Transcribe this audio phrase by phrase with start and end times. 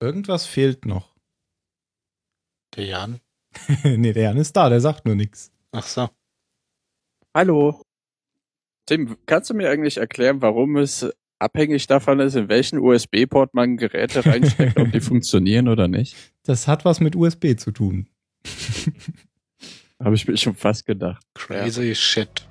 [0.00, 1.14] Irgendwas fehlt noch.
[2.74, 3.20] Der Jan?
[3.84, 5.52] nee, der Jan ist da, der sagt nur nichts.
[5.72, 6.08] Ach so.
[7.34, 7.82] Hallo.
[8.86, 11.08] Tim, kannst du mir eigentlich erklären, warum es
[11.38, 16.16] abhängig davon ist, in welchen USB-Port man Geräte reinsteckt, ob die funktionieren oder nicht?
[16.44, 18.08] Das hat was mit USB zu tun.
[20.02, 21.22] Habe ich mir schon fast gedacht.
[21.34, 22.48] Crazy shit.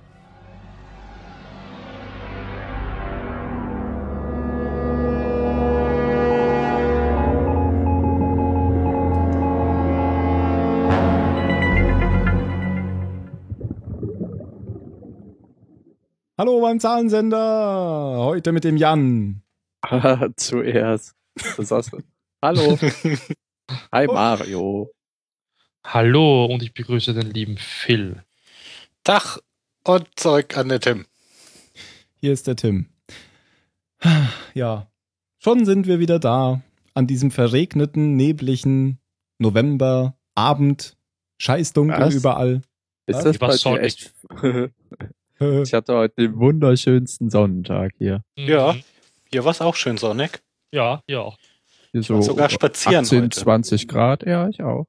[16.80, 18.16] Beim Zahlensender.
[18.20, 19.42] Heute mit dem Jan.
[20.38, 21.14] Zuerst.
[21.58, 22.02] Das hast du.
[22.42, 22.78] Hallo.
[23.92, 24.90] Hi Mario.
[25.86, 28.24] Hallo und ich begrüße den lieben Phil.
[29.04, 29.40] Tag
[29.84, 31.06] und zurück an den Tim.
[32.16, 32.88] Hier ist der Tim.
[34.54, 34.90] Ja,
[35.40, 36.62] schon sind wir wieder da.
[36.94, 39.00] An diesem verregneten, nebligen
[39.38, 40.98] Novemberabend.
[41.42, 42.14] Scheißdunkel Was?
[42.16, 42.62] überall.
[43.06, 43.24] Ist Was?
[43.24, 44.14] das Über bei dir echt?
[45.64, 48.24] Ich hatte heute den wunderschönsten Sonnentag hier.
[48.36, 48.76] Ja.
[49.32, 50.42] Hier war es auch schön sonnig.
[50.74, 51.32] Ja, ja.
[51.92, 53.40] Hier war sogar spazieren 18, heute.
[53.40, 54.86] 20 Grad, ja, ich auch.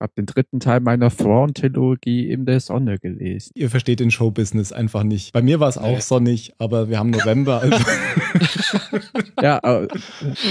[0.00, 3.52] Hab den dritten Teil meiner Thrawn-Trilogie in der Sonne gelesen.
[3.54, 5.32] Ihr versteht den Showbusiness einfach nicht.
[5.32, 7.60] Bei mir war es auch sonnig, aber wir haben November.
[7.60, 7.78] Also
[9.40, 9.88] Ja, aber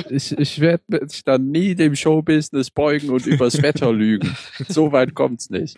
[0.09, 4.35] ich, ich werde mich dann nie dem Showbusiness beugen und übers Wetter lügen.
[4.69, 5.77] So weit kommt's nicht.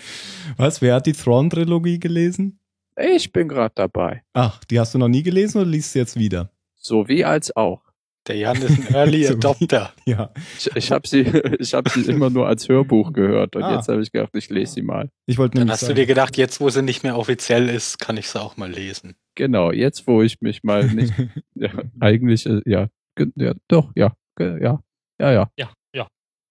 [0.57, 0.81] was?
[0.81, 2.59] Wer hat die Thrawn-Trilogie gelesen?
[2.97, 4.23] Ich bin gerade dabei.
[4.33, 6.51] Ach, die hast du noch nie gelesen oder liest du jetzt wieder?
[6.75, 7.81] So wie als auch.
[8.27, 9.93] Der Jan ist ein Early Adopter.
[10.05, 10.31] Ja.
[10.57, 11.19] Ich, ich habe sie,
[11.59, 13.75] ich hab sie immer nur als Hörbuch gehört und Ah.
[13.75, 15.09] jetzt habe ich gedacht, ich lese sie mal.
[15.27, 17.99] Ich wollte Dann hast du sagen, dir gedacht, jetzt wo sie nicht mehr offiziell ist,
[17.99, 19.15] kann ich sie auch mal lesen.
[19.35, 21.13] Genau, jetzt wo ich mich mal nicht,
[21.55, 22.87] ja, eigentlich, äh, ja,
[23.35, 24.79] ja, doch, ja, ge- ja,
[25.19, 25.49] ja, ja.
[25.57, 25.71] Ja,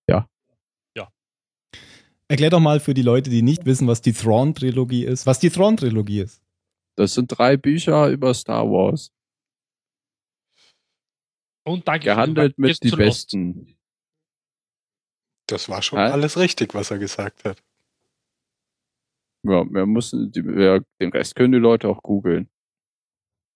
[0.09, 0.27] ja.
[2.35, 5.51] Erklär doch mal für die Leute, die nicht wissen, was die Thrawn-Trilogie ist, was die
[5.51, 6.43] Thrawn-Trilogie ist.
[6.97, 9.13] Das sind drei Bücher über Star Wars.
[11.65, 12.91] Und danke Gehandelt mit die.
[12.91, 13.77] Besten.
[15.47, 16.07] Das war schon Hä?
[16.07, 17.63] alles richtig, was er gesagt hat.
[19.45, 22.49] Ja, wir müssen, die, ja, den Rest können die Leute auch googeln.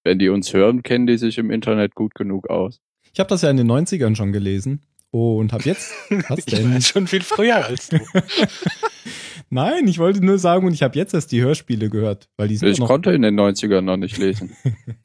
[0.05, 2.81] Wenn die uns hören, kennen die sich im Internet gut genug aus.
[3.13, 5.93] Ich habe das ja in den 90ern schon gelesen und habe jetzt.
[6.29, 6.73] Was Ich denn?
[6.73, 7.99] war schon viel früher als du.
[9.51, 12.57] Nein, ich wollte nur sagen, und ich habe jetzt erst die Hörspiele gehört, weil die
[12.57, 12.87] sind Ich noch.
[12.89, 14.55] konnte in den 90ern noch nicht lesen.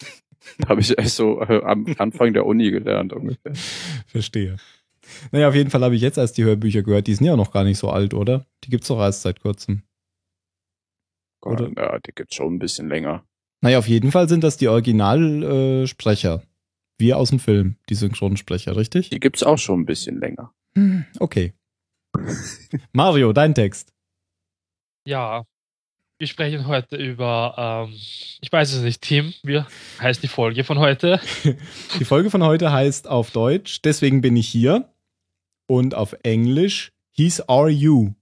[0.67, 3.53] Habe ich erst so äh, am Anfang der Uni gelernt ungefähr.
[4.07, 4.57] Verstehe.
[5.31, 7.07] Naja, auf jeden Fall habe ich jetzt erst die Hörbücher gehört.
[7.07, 8.45] Die sind ja noch gar nicht so alt, oder?
[8.65, 9.83] Die gibt's doch erst seit kurzem.
[11.41, 13.23] Oder- Ja, die gibt's schon ein bisschen länger.
[13.61, 16.43] Naja, auf jeden Fall sind das die Originalsprecher.
[16.97, 19.09] Wir aus dem Film, die Synchronsprecher, richtig?
[19.09, 20.53] Die gibt's auch schon ein bisschen länger.
[20.75, 21.53] Hm, Okay.
[22.93, 23.91] Mario, dein Text.
[25.05, 25.45] Ja.
[26.19, 29.61] Wir sprechen heute über, ähm, ich weiß es nicht, Tim, wie
[29.99, 31.19] heißt die Folge von heute?
[31.99, 34.93] Die Folge von heute heißt auf Deutsch, deswegen bin ich hier.
[35.67, 38.13] Und auf Englisch, He's Are You.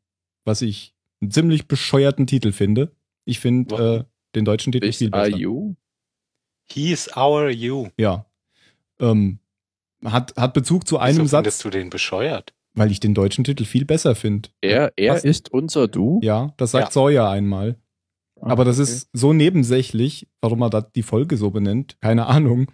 [0.45, 2.95] Was ich einen ziemlich bescheuerten Titel finde.
[3.25, 5.37] Ich finde äh, den deutschen Titel Is viel are besser.
[5.37, 5.75] you?
[6.71, 7.89] He's our you.
[7.97, 8.25] Ja.
[9.01, 9.39] Ähm,
[10.05, 12.53] hat, hat Bezug zu einem Wieso Satz, findest du den bescheuert?
[12.73, 14.47] weil ich den deutschen Titel viel besser finde.
[14.61, 15.25] Er, er Was?
[15.25, 16.21] ist unser Du?
[16.23, 16.91] Ja, das sagt Ja.
[16.91, 17.75] Sawyer einmal.
[18.39, 18.83] Ah, Aber das okay.
[18.89, 21.97] ist so nebensächlich, warum er da die Folge so benennt.
[21.99, 22.71] Keine Ahnung.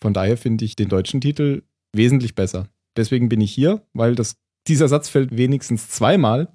[0.00, 2.68] Von daher finde ich den deutschen Titel wesentlich besser.
[2.96, 4.36] Deswegen bin ich hier, weil das,
[4.66, 6.48] dieser Satz fällt wenigstens zweimal.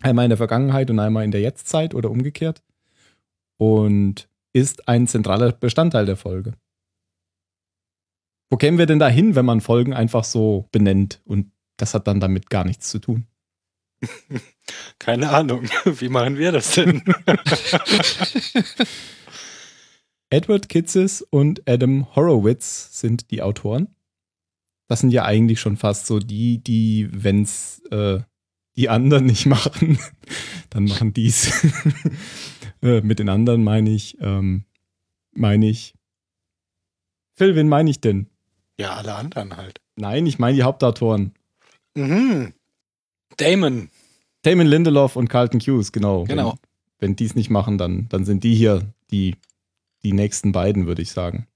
[0.00, 2.62] Einmal in der Vergangenheit und einmal in der Jetztzeit oder umgekehrt.
[3.58, 6.52] Und ist ein zentraler Bestandteil der Folge.
[8.50, 11.22] Wo kämen wir denn da hin, wenn man Folgen einfach so benennt?
[11.24, 13.26] Und das hat dann damit gar nichts zu tun.
[14.98, 15.68] Keine Ahnung.
[15.84, 17.02] Wie machen wir das denn?
[20.30, 23.88] Edward Kitzes und Adam Horowitz sind die Autoren.
[24.88, 28.20] Das sind ja eigentlich schon fast so die, die, wenn's äh,
[28.76, 29.98] die anderen nicht machen,
[30.70, 31.64] dann machen die's.
[32.82, 34.64] äh, mit den anderen meine ich, ähm,
[35.32, 35.94] meine ich.
[37.34, 38.28] Phil, wen meine ich denn?
[38.80, 39.80] Ja, alle anderen halt.
[39.96, 41.34] Nein, ich meine die Hauptautoren.
[41.94, 42.52] Mhm.
[43.36, 43.90] Damon.
[44.42, 46.24] Damon Lindelof und Carlton Hughes, genau.
[46.24, 46.52] Genau.
[46.98, 49.36] Wenn, wenn die es nicht machen, dann, dann sind die hier die,
[50.02, 51.46] die nächsten beiden, würde ich sagen.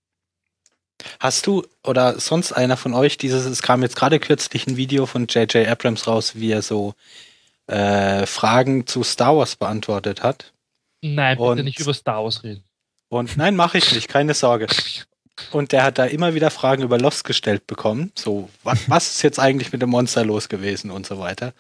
[1.19, 5.07] Hast du oder sonst einer von euch dieses, es kam jetzt gerade kürzlich ein Video
[5.07, 5.67] von J.J.
[5.67, 6.95] Abrams raus, wie er so
[7.67, 10.53] äh, Fragen zu Star Wars beantwortet hat.
[11.03, 12.63] Nein, bitte Und- nicht über Star Wars reden.
[13.09, 14.67] Und nein, mache ich nicht, keine Sorge.
[15.51, 18.13] Und der hat da immer wieder Fragen über Lost gestellt bekommen.
[18.15, 21.53] So, was, was ist jetzt eigentlich mit dem Monster los gewesen und so weiter.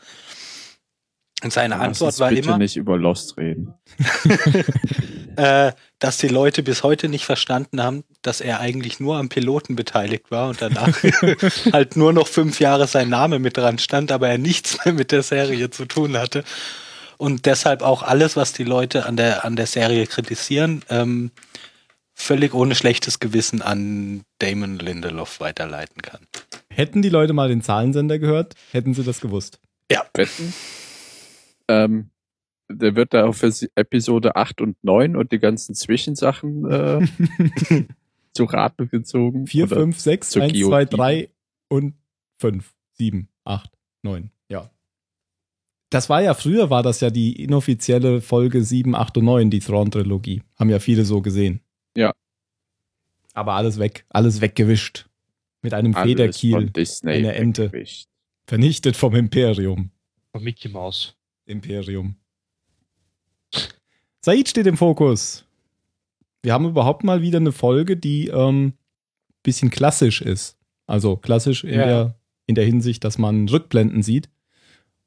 [1.42, 3.74] Und seine Lass Antwort war bitte immer, nicht über Lost reden.
[5.36, 9.76] äh, dass die Leute bis heute nicht verstanden haben, dass er eigentlich nur am Piloten
[9.76, 10.96] beteiligt war und danach
[11.72, 15.12] halt nur noch fünf Jahre sein Name mit dran stand, aber er nichts mehr mit
[15.12, 16.44] der Serie zu tun hatte.
[17.18, 21.30] Und deshalb auch alles, was die Leute an der, an der Serie kritisieren, ähm,
[22.14, 26.26] völlig ohne schlechtes Gewissen an Damon Lindelof weiterleiten kann.
[26.70, 29.60] Hätten die Leute mal den Zahlensender gehört, hätten sie das gewusst.
[30.14, 30.54] Wetten?
[31.68, 32.10] Ähm,
[32.70, 33.42] der wird da auf
[33.74, 37.06] Episode 8 und 9 und die ganzen Zwischensachen äh,
[38.32, 39.46] zu Rate gezogen.
[39.46, 40.86] 4, Oder 5, 6, zur 1, 2, Guillotine.
[40.96, 41.28] 3
[41.68, 41.94] und
[42.40, 43.70] 5, 7, 8,
[44.02, 44.30] 9.
[44.48, 44.70] Ja.
[45.90, 49.60] Das war ja, früher war das ja die inoffizielle Folge 7, 8 und 9, die
[49.60, 50.42] Thrawn-Trilogie.
[50.58, 51.60] Haben ja viele so gesehen.
[51.96, 52.12] Ja.
[53.32, 55.06] Aber alles weg, alles weggewischt.
[55.62, 57.64] Mit einem Alles Federkiel, von Disney eine Ente.
[57.64, 58.08] weggewischt.
[58.46, 59.90] vernichtet vom Imperium.
[60.32, 61.16] Von Mickey Mouse.
[61.46, 62.16] Imperium.
[64.20, 65.46] Said steht im Fokus.
[66.42, 68.74] Wir haben überhaupt mal wieder eine Folge, die ähm,
[69.42, 70.58] bisschen klassisch ist.
[70.86, 71.86] Also klassisch in, Ja.
[71.86, 74.28] der, in der Hinsicht, dass man Rückblenden sieht.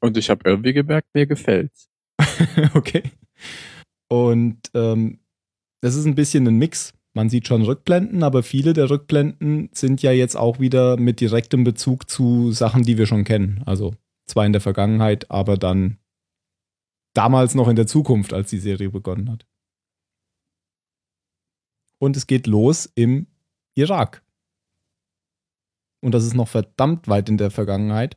[0.00, 1.88] Und ich habe irgendwie gemerkt, mir gefällt's.
[2.74, 3.02] okay.
[4.08, 5.20] Und ähm,
[5.80, 6.92] das ist ein bisschen ein Mix.
[7.14, 11.64] Man sieht schon Rückblenden, aber viele der Rückblenden sind ja jetzt auch wieder mit direktem
[11.64, 13.62] Bezug zu Sachen, die wir schon kennen.
[13.66, 13.94] Also
[14.26, 15.98] zwar in der Vergangenheit, aber dann
[17.14, 19.46] damals noch in der Zukunft, als die Serie begonnen hat.
[21.98, 23.26] Und es geht los im
[23.74, 24.22] Irak.
[26.00, 28.16] Und das ist noch verdammt weit in der Vergangenheit.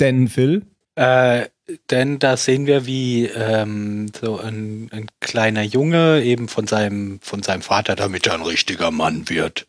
[0.00, 1.48] Denn, Phil, Äh,
[1.90, 7.42] denn da sehen wir, wie ähm, so ein, ein kleiner Junge eben von seinem, von
[7.42, 9.66] seinem Vater, damit er ein richtiger Mann wird,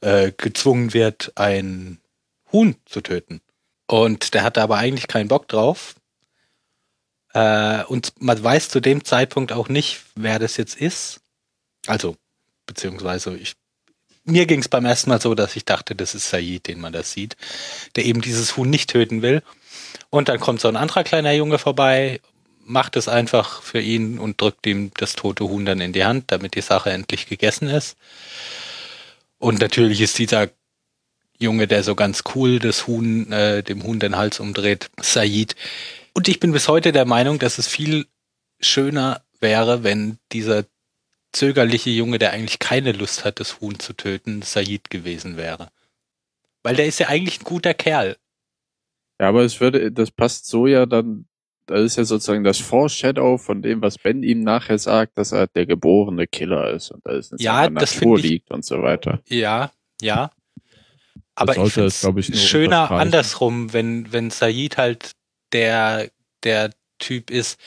[0.00, 2.00] äh, gezwungen wird, ein
[2.52, 3.40] Huhn zu töten.
[3.86, 5.94] Und der hatte aber eigentlich keinen Bock drauf.
[7.34, 11.20] Äh, und man weiß zu dem Zeitpunkt auch nicht, wer das jetzt ist.
[11.86, 12.16] Also,
[12.66, 13.54] beziehungsweise ich,
[14.24, 16.92] mir ging es beim ersten Mal so, dass ich dachte, das ist Said, den man
[16.92, 17.36] da sieht,
[17.96, 19.42] der eben dieses Huhn nicht töten will.
[20.14, 22.20] Und dann kommt so ein anderer kleiner Junge vorbei,
[22.64, 26.30] macht es einfach für ihn und drückt ihm das tote Huhn dann in die Hand,
[26.30, 27.96] damit die Sache endlich gegessen ist.
[29.38, 30.50] Und natürlich ist dieser
[31.36, 35.56] Junge, der so ganz cool das Huhn, äh, dem Huhn den Hals umdreht, Said.
[36.12, 38.06] Und ich bin bis heute der Meinung, dass es viel
[38.60, 40.62] schöner wäre, wenn dieser
[41.32, 45.70] zögerliche Junge, der eigentlich keine Lust hat, das Huhn zu töten, Said gewesen wäre.
[46.62, 48.16] Weil der ist ja eigentlich ein guter Kerl.
[49.24, 51.24] Ja, aber es würde, das passt so ja dann,
[51.66, 55.46] das ist ja sozusagen das Foreshadow von dem, was Ben ihm nachher sagt, dass er
[55.46, 58.64] der geborene Killer ist und da ist in Ja, seiner das Natur ich- liegt und
[58.66, 59.20] so weiter.
[59.28, 59.70] Ja,
[60.02, 60.30] ja.
[61.34, 62.06] Aber ich finde es,
[62.38, 65.12] schöner andersrum, wenn, wenn Said halt
[65.52, 66.10] der,
[66.42, 67.58] der Typ ist,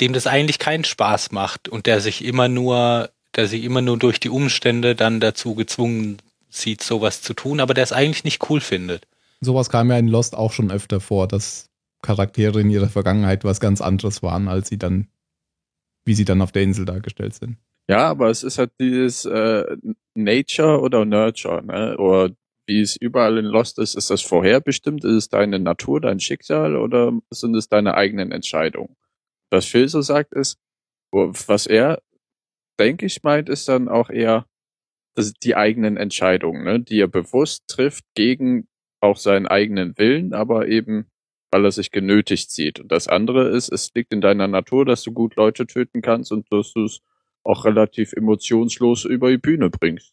[0.00, 3.98] dem das eigentlich keinen Spaß macht und der sich immer nur, der sich immer nur
[3.98, 6.18] durch die Umstände dann dazu gezwungen
[6.48, 9.06] sieht, sowas zu tun, aber der es eigentlich nicht cool findet.
[9.40, 11.70] Sowas kam ja in Lost auch schon öfter vor, dass
[12.02, 15.08] Charaktere in ihrer Vergangenheit was ganz anderes waren, als sie dann,
[16.04, 17.56] wie sie dann auf der Insel dargestellt sind.
[17.88, 19.76] Ja, aber es ist halt dieses äh,
[20.14, 21.96] Nature oder Nurture, ne?
[21.98, 22.34] Oder
[22.66, 25.04] wie es überall in Lost ist, ist das vorherbestimmt?
[25.04, 28.96] Ist es deine Natur, dein Schicksal oder sind es deine eigenen Entscheidungen?
[29.50, 30.58] Was Phil so sagt ist,
[31.12, 32.02] was er,
[32.80, 34.46] denke ich, meint, ist dann auch eher
[35.42, 36.80] die eigenen Entscheidungen, ne?
[36.80, 38.68] die er bewusst trifft gegen
[39.06, 41.06] auch seinen eigenen Willen, aber eben
[41.50, 42.80] weil er sich genötigt sieht.
[42.80, 46.32] Und das andere ist, es liegt in deiner Natur, dass du gut Leute töten kannst
[46.32, 47.00] und dass du es
[47.44, 50.12] auch relativ emotionslos über die Bühne bringst.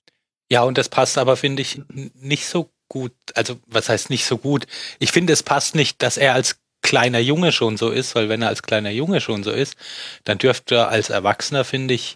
[0.51, 1.81] Ja, und das passt aber, finde ich,
[2.13, 3.13] nicht so gut.
[3.33, 4.67] Also, was heißt nicht so gut?
[4.99, 8.41] Ich finde, es passt nicht, dass er als kleiner Junge schon so ist, weil wenn
[8.41, 9.75] er als kleiner Junge schon so ist,
[10.25, 12.15] dann dürfte er als Erwachsener, finde ich,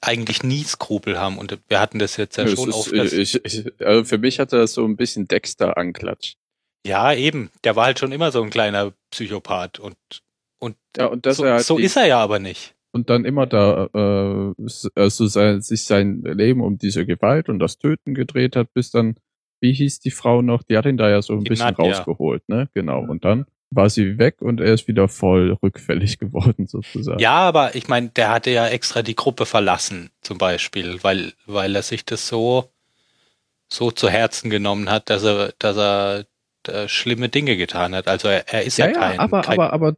[0.00, 1.38] eigentlich nie Skrupel haben.
[1.38, 4.52] Und wir hatten das jetzt ja Es schon dass- ich, ich, also für mich hat
[4.52, 6.34] er so ein bisschen Dexter-Anklatsch.
[6.86, 7.50] Ja, eben.
[7.64, 9.96] Der war halt schon immer so ein kleiner Psychopath und,
[10.58, 12.74] und Ja, und so, halt so ist er ja aber nicht.
[12.92, 14.54] und dann immer da äh,
[14.94, 19.16] also sein, sich sein Leben um diese Gewalt und das Töten gedreht hat, bis dann,
[19.60, 21.84] wie hieß die Frau noch, die hat ihn da ja so ein Die bisschen Nadja.
[21.96, 22.68] rausgeholt, ne?
[22.72, 23.00] Genau.
[23.00, 27.18] Und dann war sie weg und er ist wieder voll rückfällig geworden, sozusagen.
[27.18, 31.76] Ja, aber ich meine, der hatte ja extra die Gruppe verlassen, zum Beispiel, weil, weil
[31.76, 32.70] er sich das so,
[33.68, 36.26] so zu Herzen genommen hat, dass er, dass er
[36.66, 38.08] äh, schlimme Dinge getan hat.
[38.08, 39.96] Also er, er ist ja, ja, kein, aber, kein aber, aber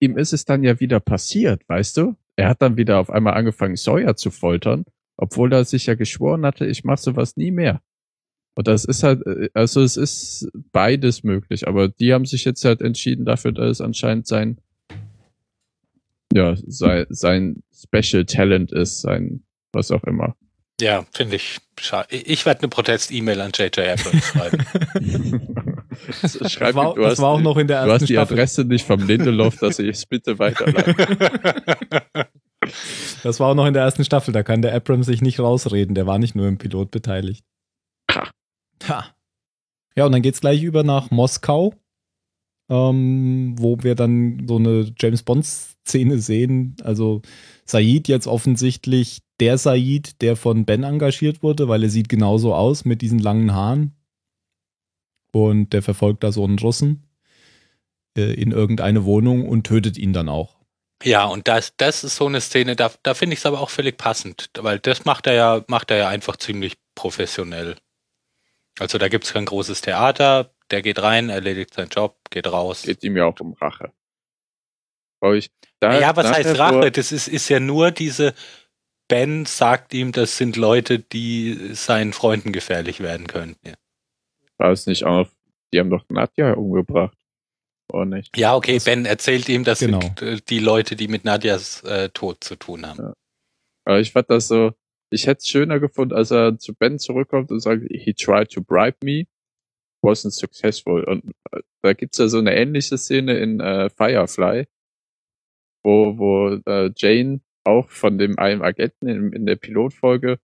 [0.00, 2.16] ihm ist es dann ja wieder passiert, weißt du?
[2.36, 4.84] Er hat dann wieder auf einmal angefangen, Sawyer zu foltern
[5.16, 7.80] Obwohl er sich ja geschworen hatte, ich mache sowas nie mehr.
[8.56, 12.64] Und das ist halt, äh, also es ist beides möglich, aber die haben sich jetzt
[12.64, 14.58] halt entschieden dafür, dass es anscheinend sein,
[16.32, 20.36] ja, sein, sein Special Talent ist, sein, was auch immer.
[20.80, 22.08] Ja, finde ich schade.
[22.14, 24.66] Ich werde eine Protest-E-Mail an JJ Abrams schreiben.
[26.48, 28.14] Schreib Das war, du das hast, war auch noch in der du ersten hast die
[28.14, 28.34] Staffel.
[28.34, 30.94] Adresse nicht vom Lindelof, dass ich es bitte weiterleite.
[33.22, 34.32] Das war auch noch in der ersten Staffel.
[34.32, 35.94] Da kann der Abrams sich nicht rausreden.
[35.94, 37.44] Der war nicht nur im Pilot beteiligt.
[38.88, 39.16] Ha.
[39.96, 41.74] Ja, und dann geht's gleich über nach Moskau,
[42.68, 46.76] ähm, wo wir dann so eine James Bond-Szene sehen.
[46.82, 47.22] Also
[47.64, 52.84] Said jetzt offensichtlich der Said, der von Ben engagiert wurde, weil er sieht genauso aus
[52.84, 53.94] mit diesen langen Haaren.
[55.32, 57.06] Und der verfolgt da so einen Russen
[58.16, 60.56] äh, in irgendeine Wohnung und tötet ihn dann auch.
[61.02, 63.68] Ja, und das, das ist so eine Szene, da, da finde ich es aber auch
[63.68, 67.76] völlig passend, weil das macht er ja, macht er ja einfach ziemlich professionell.
[68.78, 72.82] Also da gibt es kein großes Theater, der geht rein, erledigt seinen Job, geht raus.
[72.82, 73.92] Geht ihm ja auch um Rache.
[75.20, 76.90] Aber ich, da, ja, was heißt Rache?
[76.92, 78.34] Das ist, ist ja nur diese,
[79.08, 83.56] Ben sagt ihm, das sind Leute, die seinen Freunden gefährlich werden können.
[83.64, 83.74] Ja,
[84.58, 85.28] War es nicht auch,
[85.72, 87.16] die haben doch Nadja umgebracht.
[87.92, 88.36] Oder nicht?
[88.36, 90.00] ja okay, Ben erzählt ihm, das Genau.
[90.18, 92.98] sind die Leute, die mit Nadjas äh, Tod zu tun haben.
[93.00, 93.12] Ja.
[93.84, 94.74] Aber ich fand das so,
[95.10, 98.62] ich hätte es schöner gefunden, als er zu Ben zurückkommt und sagt, he tried to
[98.62, 99.26] bribe me,
[100.02, 101.04] wasn't successful.
[101.04, 104.66] Und äh, da gibt's ja so eine ähnliche Szene in äh, Firefly,
[105.84, 110.38] wo, wo äh, Jane auch von dem einen Agenten in, in der Pilotfolge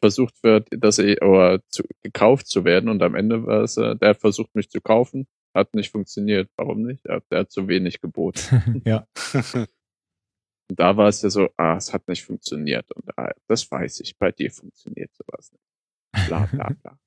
[0.00, 3.96] versucht wird, dass er oder zu, gekauft zu werden und am Ende war es, äh,
[3.96, 6.48] der hat versucht mich zu kaufen, hat nicht funktioniert.
[6.56, 7.04] Warum nicht?
[7.04, 8.82] Der hat zu wenig geboten.
[8.84, 9.06] ja.
[10.70, 12.90] Und da war es ja so, ah, es hat nicht funktioniert.
[12.92, 16.28] Und ah, das weiß ich, bei dir funktioniert sowas nicht.
[16.28, 16.98] Bla bla bla.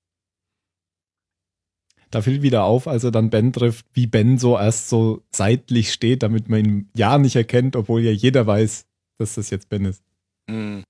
[2.11, 5.93] Da fiel wieder auf, als er dann Ben trifft, wie Ben so erst so seitlich
[5.93, 8.85] steht, damit man ihn ja nicht erkennt, obwohl ja jeder weiß,
[9.17, 10.03] dass das jetzt Ben ist.
[10.49, 10.83] Hm.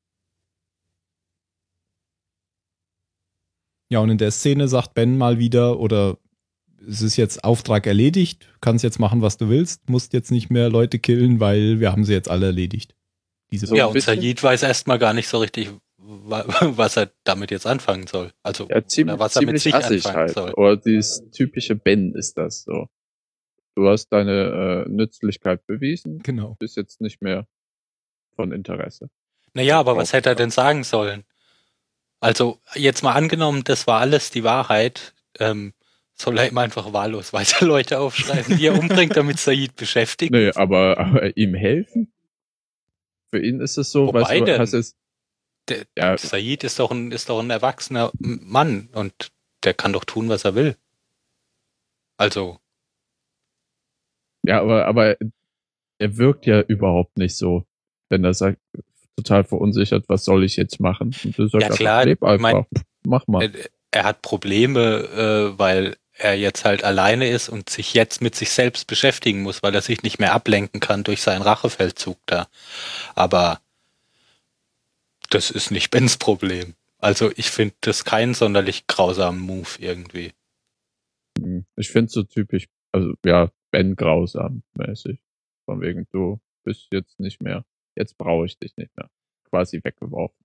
[3.89, 6.17] Ja, und in der Szene sagt Ben mal wieder, oder
[6.87, 10.69] es ist jetzt Auftrag erledigt, kannst jetzt machen, was du willst, musst jetzt nicht mehr
[10.69, 12.95] Leute killen, weil wir haben sie jetzt alle erledigt.
[13.51, 16.45] Diese ja, und Sayid weiß erstmal gar nicht so richtig, wa-
[16.77, 18.31] was er damit jetzt anfangen soll.
[18.41, 20.31] Also, Ja, ziemlich, was er mit sich anfangen halt.
[20.33, 20.51] soll.
[20.53, 22.87] Oder dieses typische Ben ist das so.
[23.75, 26.55] Du hast deine äh, Nützlichkeit bewiesen, Genau.
[26.59, 27.47] bist jetzt nicht mehr
[28.35, 29.09] von Interesse.
[29.53, 31.23] Naja, aber was hätte er denn sagen sollen?
[32.19, 35.73] Also, jetzt mal angenommen, das war alles die Wahrheit, ähm,
[36.15, 40.31] soll er ihm einfach wahllos weiter Leute aufschreiben, die er umbringt, damit Said beschäftigt?
[40.31, 42.11] Nee, aber, aber ihm helfen?
[43.33, 44.59] Für ihn ist es so, Wobei weißt du, denn?
[44.59, 44.95] hast es,
[45.69, 49.31] Der, ja, Said ist doch, ein, ist doch ein erwachsener Mann und
[49.63, 50.75] der kann doch tun, was er will.
[52.17, 52.59] Also,
[54.45, 55.17] Ja, aber, aber
[55.99, 57.65] er wirkt ja überhaupt nicht so,
[58.09, 58.59] wenn er sagt,
[59.15, 61.15] total verunsichert, was soll ich jetzt machen?
[61.23, 62.65] Und du sagst Ja, klar, einfach, leb einfach, mein-
[63.05, 63.43] mach mal.
[63.43, 68.35] er, er hat Probleme, äh, weil er jetzt halt alleine ist und sich jetzt mit
[68.35, 72.47] sich selbst beschäftigen muss, weil er sich nicht mehr ablenken kann durch seinen Rachefeldzug da.
[73.15, 73.61] Aber
[75.29, 76.75] das ist nicht Bens Problem.
[76.99, 80.31] Also ich finde das keinen sonderlich grausamen Move irgendwie.
[81.37, 85.19] Hm, Ich finde so typisch, also ja, Ben grausam mäßig.
[85.65, 87.65] Von wegen, du bist jetzt nicht mehr,
[87.95, 89.09] jetzt brauche ich dich nicht mehr.
[89.49, 90.42] Quasi weggeworfen.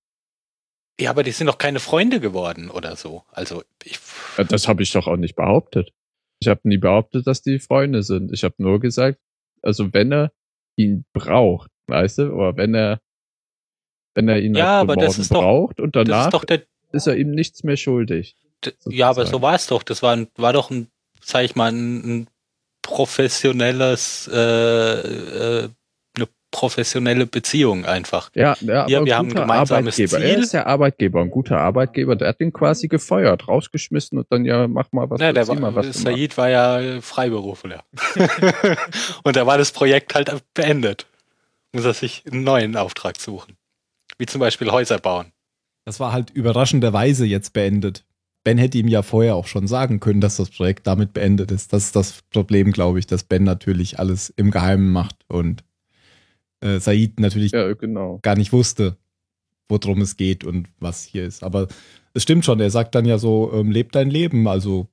[1.01, 3.25] Ja, aber die sind doch keine Freunde geworden oder so.
[3.31, 3.99] Also ich,
[4.37, 5.93] Ja, Das habe ich doch auch nicht behauptet.
[6.41, 8.33] Ich habe nie behauptet, dass die Freunde sind.
[8.33, 9.19] Ich habe nur gesagt,
[9.63, 10.33] also wenn er
[10.77, 13.01] ihn braucht, weißt du, oder wenn er
[14.15, 16.45] wenn er ihn Ja, halt aber das ist doch- braucht und das danach ist doch
[16.45, 16.63] der,
[16.93, 18.35] ist er ihm nichts mehr schuldig.
[18.87, 19.85] Ja, aber so war es doch.
[19.85, 20.89] Das war, ein, war doch ein,
[21.23, 22.29] sag ich mal, ein, ein
[22.83, 25.69] professionelles, äh, äh,
[26.51, 28.31] professionelle Beziehung einfach.
[28.35, 30.21] Ja, ja Ja, aber wir haben ein gemeinsames Arbeitgeber.
[30.21, 30.43] Er Ziel.
[30.43, 32.17] ist der Arbeitgeber, ein guter Arbeitgeber.
[32.17, 35.55] Der hat ihn quasi gefeuert, rausgeschmissen und dann ja, mach mal was, Ja, der zieh
[35.55, 36.03] mal war, was machst.
[36.03, 37.85] Said war ja äh, Freiberufler.
[39.25, 41.07] Und da war das Projekt halt beendet.
[41.73, 43.57] Muss er sich einen neuen Auftrag suchen.
[44.17, 45.33] Wie zum Beispiel Häuser bauen.
[45.85, 48.05] Das war halt überraschenderweise jetzt beendet.
[48.45, 51.73] Ben hätte ihm ja vorher auch schon sagen können, dass das Projekt damit beendet ist.
[51.73, 55.65] Das ist das Problem, glaube ich, dass Ben natürlich alles im Geheimen macht und
[56.61, 58.19] äh, Said natürlich Ja, genau.
[58.23, 58.97] gar nicht wusste,
[59.69, 61.43] worum es geht und was hier ist.
[61.45, 61.69] Aber
[62.15, 64.89] es stimmt schon, er sagt dann ja so, ähm, lebt dein Leben, also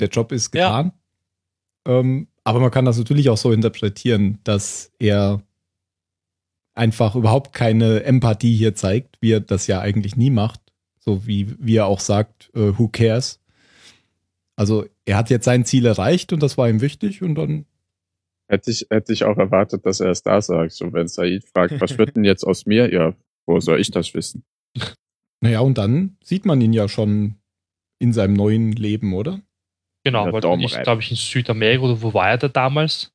[0.00, 0.66] der Job ist Ja.
[0.82, 0.92] getan.
[1.86, 5.42] Ähm, aber man kann das natürlich auch so interpretieren, dass er
[6.74, 10.60] einfach überhaupt keine Empathie hier zeigt, wie er das ja eigentlich nie macht.
[11.00, 13.40] So wie, wie er auch sagt, äh, who cares?
[14.56, 17.64] Also er hat jetzt sein Ziel erreicht und das war ihm wichtig und dann.
[18.48, 20.72] Hätte ich, hätte ich auch erwartet, dass er es da sagt.
[20.72, 22.92] So, wenn Said fragt, was wird denn jetzt aus mir?
[22.92, 23.14] Ja,
[23.46, 24.44] wo soll ich das wissen?
[25.40, 27.36] Naja, und dann sieht man ihn ja schon
[27.98, 29.40] in seinem neuen Leben, oder?
[30.04, 33.12] Genau, Der weil ich glaube ich in Südamerika oder wo war er da damals?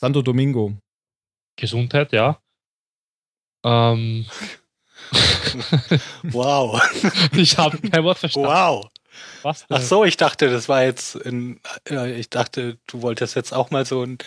[0.00, 0.76] Santo Domingo.
[1.56, 2.40] Gesundheit, ja.
[3.64, 4.24] Ähm,
[6.22, 6.80] Wow.
[7.36, 8.48] ich habe kein Wort verstanden.
[8.48, 8.86] Wow.
[9.42, 9.76] Was denn?
[9.76, 13.70] Ach so, ich dachte, das war jetzt ein, äh, ich dachte, du wolltest jetzt auch
[13.70, 14.18] mal so ein,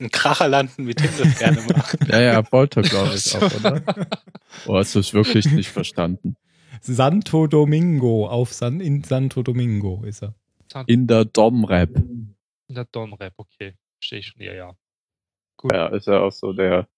[0.00, 1.98] ein Kracher landen, wie Tim das gerne macht.
[2.08, 3.82] Ja, ja, wollte, glaube ich auch, oder?
[4.66, 6.36] Oh, hast du es wirklich nicht verstanden?
[6.80, 10.34] Santo Domingo auf San, in Santo Domingo ist er.
[10.86, 11.96] In der Domrep.
[11.96, 12.36] In
[12.68, 13.74] der Donrep, okay.
[13.98, 14.76] Verstehe ich schon, ja, ja.
[15.56, 15.72] Gut.
[15.72, 16.88] Ja, ist ja auch so der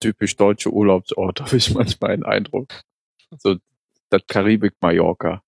[0.00, 2.82] typisch deutsche Urlaubsort, habe ich manchmal einen Eindruck.
[3.38, 3.56] So,
[4.10, 5.42] das Karibik Mallorca.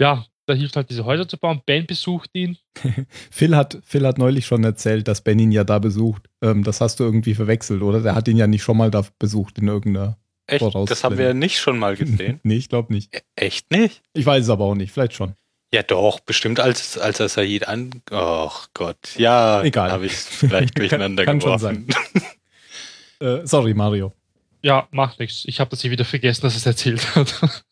[0.00, 1.62] Ja, da hilft halt diese Häuser zu bauen.
[1.66, 2.58] Ben besucht ihn.
[3.30, 6.28] Phil hat, Phil hat neulich schon erzählt, dass Ben ihn ja da besucht.
[6.42, 8.00] Ähm, das hast du irgendwie verwechselt, oder?
[8.00, 10.18] Der hat ihn ja nicht schon mal da besucht in irgendeiner.
[10.46, 10.60] Echt?
[10.62, 12.40] Voraus- Das haben wir nicht schon mal gesehen.
[12.42, 13.14] nee, ich glaube nicht.
[13.14, 14.02] E- Echt nicht?
[14.14, 14.92] Ich weiß es aber auch nicht.
[14.92, 15.34] Vielleicht schon.
[15.74, 18.02] Ja, doch, bestimmt als, als er Said an.
[18.10, 19.90] Ach Gott, ja, Egal.
[19.90, 21.86] habe ich vielleicht durcheinander Kann- kann geworfen.
[23.20, 24.12] Äh, sorry, Mario.
[24.62, 25.44] Ja, macht nichts.
[25.46, 27.64] Ich habe das hier wieder vergessen, dass er es erzählt hat.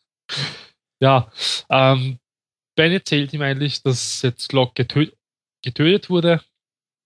[1.00, 1.31] ja,
[1.69, 2.19] ähm,
[2.77, 5.07] Ben erzählt ihm eigentlich, dass jetzt Locke getö
[5.62, 6.41] getötet wurde.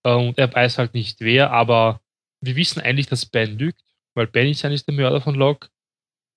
[0.03, 2.01] Äh, und er weiß halt nicht wer, aber
[2.41, 3.81] wir wissen eigentlich, dass Ben lügt,
[4.15, 5.69] weil Ben ist nicht der Mörder von Locke.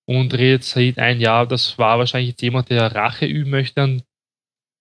[0.07, 4.03] Und redet Said ein, ja, das war wahrscheinlich jetzt jemand, der Rache üben möchte an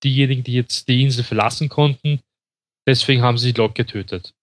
[0.04, 2.22] diejenigen, die jetzt die Insel verlassen konnten.
[2.88, 4.34] Deswegen haben sie Locke getötet.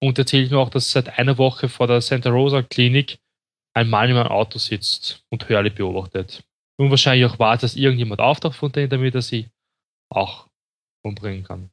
[0.00, 3.18] Und erzählt mir auch, dass seit einer Woche vor der Santa Rosa Klinik
[3.74, 6.44] ein Mann in einem Auto sitzt und Hurley beobachtet.
[6.80, 9.50] Und wahrscheinlich auch wartet, dass irgendjemand auftaucht von denen, damit er sie
[10.08, 10.48] auch
[11.04, 11.70] umbringen kann.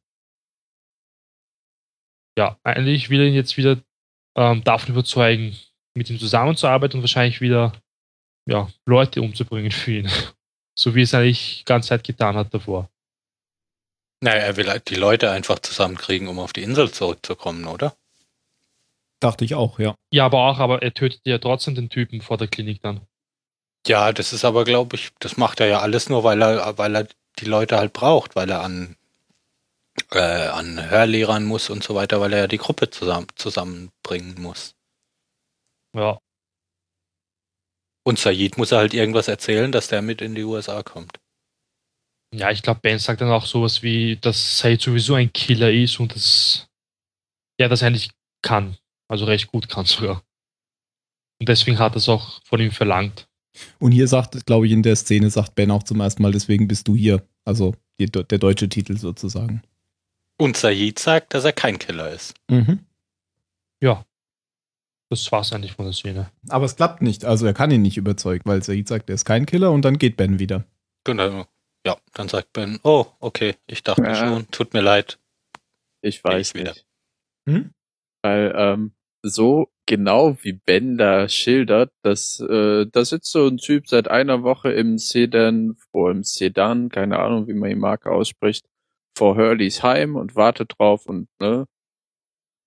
[2.37, 3.81] Ja, eigentlich will er ihn jetzt wieder
[4.35, 5.57] ähm, davon überzeugen,
[5.95, 7.71] mit ihm zusammenzuarbeiten und wahrscheinlich wieder
[8.49, 10.11] ja, Leute umzubringen für ihn.
[10.79, 12.87] So wie es eigentlich die ganze Zeit getan hat davor.
[14.21, 17.97] Naja, er will halt die Leute einfach zusammenkriegen, um auf die Insel zurückzukommen, oder?
[19.19, 19.95] Dachte ich auch, ja.
[20.13, 23.01] Ja, aber auch, aber er tötet ja trotzdem den Typen vor der Klinik dann.
[23.85, 26.95] Ja, das ist aber, glaube ich, das macht er ja alles nur, weil er, weil
[26.95, 27.07] er
[27.39, 28.95] die Leute halt braucht, weil er an,
[30.11, 34.75] äh, an Hörlehrern muss und so weiter, weil er ja die Gruppe zusammen, zusammenbringen muss.
[35.93, 36.19] Ja,
[38.07, 41.19] Und Said muss er halt irgendwas erzählen, dass der mit in die USA kommt.
[42.33, 45.99] Ja, ich glaube, Ben sagt dann auch sowas wie, dass Said sowieso ein Killer ist
[45.99, 46.69] und dass
[47.59, 48.11] er das eigentlich
[48.41, 48.77] kann.
[49.09, 50.23] Also recht gut kann sogar.
[51.41, 53.26] Und deswegen hat er es auch von ihm verlangt.
[53.79, 56.67] Und hier sagt, glaube ich, in der Szene sagt Ben auch zum ersten Mal, deswegen
[56.67, 57.23] bist du hier.
[57.45, 59.61] Also die, der deutsche Titel sozusagen.
[60.37, 62.35] Und Said sagt, dass er kein Killer ist.
[62.49, 62.79] Mhm.
[63.81, 64.05] Ja.
[65.09, 66.29] Das war's eigentlich von der Szene.
[66.49, 67.25] Aber es klappt nicht.
[67.25, 69.97] Also er kann ihn nicht überzeugen, weil Said sagt, er ist kein Killer und dann
[69.97, 70.65] geht Ben wieder.
[71.05, 71.45] Genau.
[71.85, 74.15] Ja, dann sagt Ben, oh, okay, ich dachte Ja.
[74.15, 75.17] schon, tut mir leid.
[76.01, 76.75] Ich weiß ich wieder.
[77.47, 77.71] Hm?
[78.21, 78.91] Weil ähm,
[79.23, 84.43] so genau wie Ben da schildert, dass äh, da sitzt so ein Typ seit einer
[84.43, 88.65] Woche im Sedan, vor im Sedan, keine Ahnung, wie man die Marke ausspricht,
[89.17, 91.65] vor Hurleys Heim und wartet drauf und ne,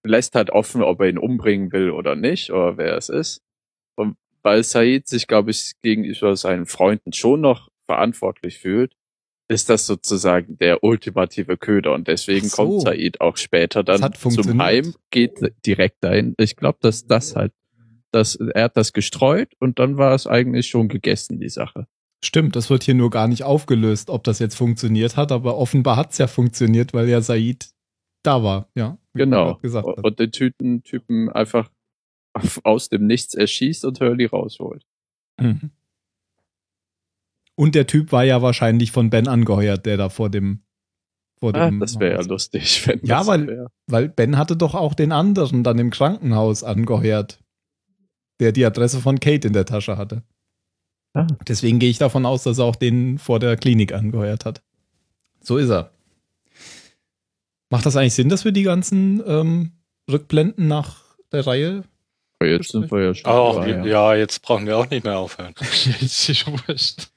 [0.05, 3.43] lässt halt offen, ob er ihn umbringen will oder nicht, oder wer es ist.
[3.97, 8.95] Und weil Said sich, glaube ich, gegenüber seinen Freunden schon noch verantwortlich fühlt,
[9.51, 12.57] ist das sozusagen der ultimative Köder und deswegen so.
[12.57, 14.63] kommt Said auch später dann hat zum.
[14.63, 16.35] Heim, geht direkt dahin.
[16.39, 17.53] Ich glaube, dass das halt,
[18.13, 21.89] dass er hat das gestreut und dann war es eigentlich schon gegessen, die Sache.
[22.25, 25.97] Stimmt, das wird hier nur gar nicht aufgelöst, ob das jetzt funktioniert hat, aber offenbar
[25.97, 27.71] hat es ja funktioniert, weil ja Said
[28.23, 28.99] da war, ja.
[29.15, 29.59] Genau.
[30.03, 31.71] Und den Typen, Typen einfach
[32.63, 34.87] aus dem Nichts erschießt und Hurley rausholt.
[35.41, 35.73] Mhm.
[37.61, 40.63] Und der Typ war ja wahrscheinlich von Ben angeheuert, der da vor dem.
[41.39, 43.67] Vor Ah, dem das wäre ja lustig, wenn Ja, das weil- wär.
[43.87, 47.39] Weil Ben hatte doch auch den anderen dann im Krankenhaus angeheuert,
[48.41, 50.23] der die Adresse von Kate in der Tasche hatte.
[51.13, 51.27] Ah.
[51.49, 54.63] Deswegen gehe ich davon aus, dass er auch den vor der Klinik angeheuert hat.
[55.43, 55.91] So ist er.
[57.71, 59.73] Macht das eigentlich Sinn, dass wir die ganzen ähm,
[60.11, 61.85] Rückblenden nach der Reihe?
[62.41, 63.31] Aber jetzt sind wir ja schon.
[63.31, 63.85] Oh, dabei, ja.
[63.85, 64.15] ja.
[64.15, 65.55] jetzt brauchen wir auch nicht mehr aufhören.
[65.61, 67.09] Jetzt ist wurscht.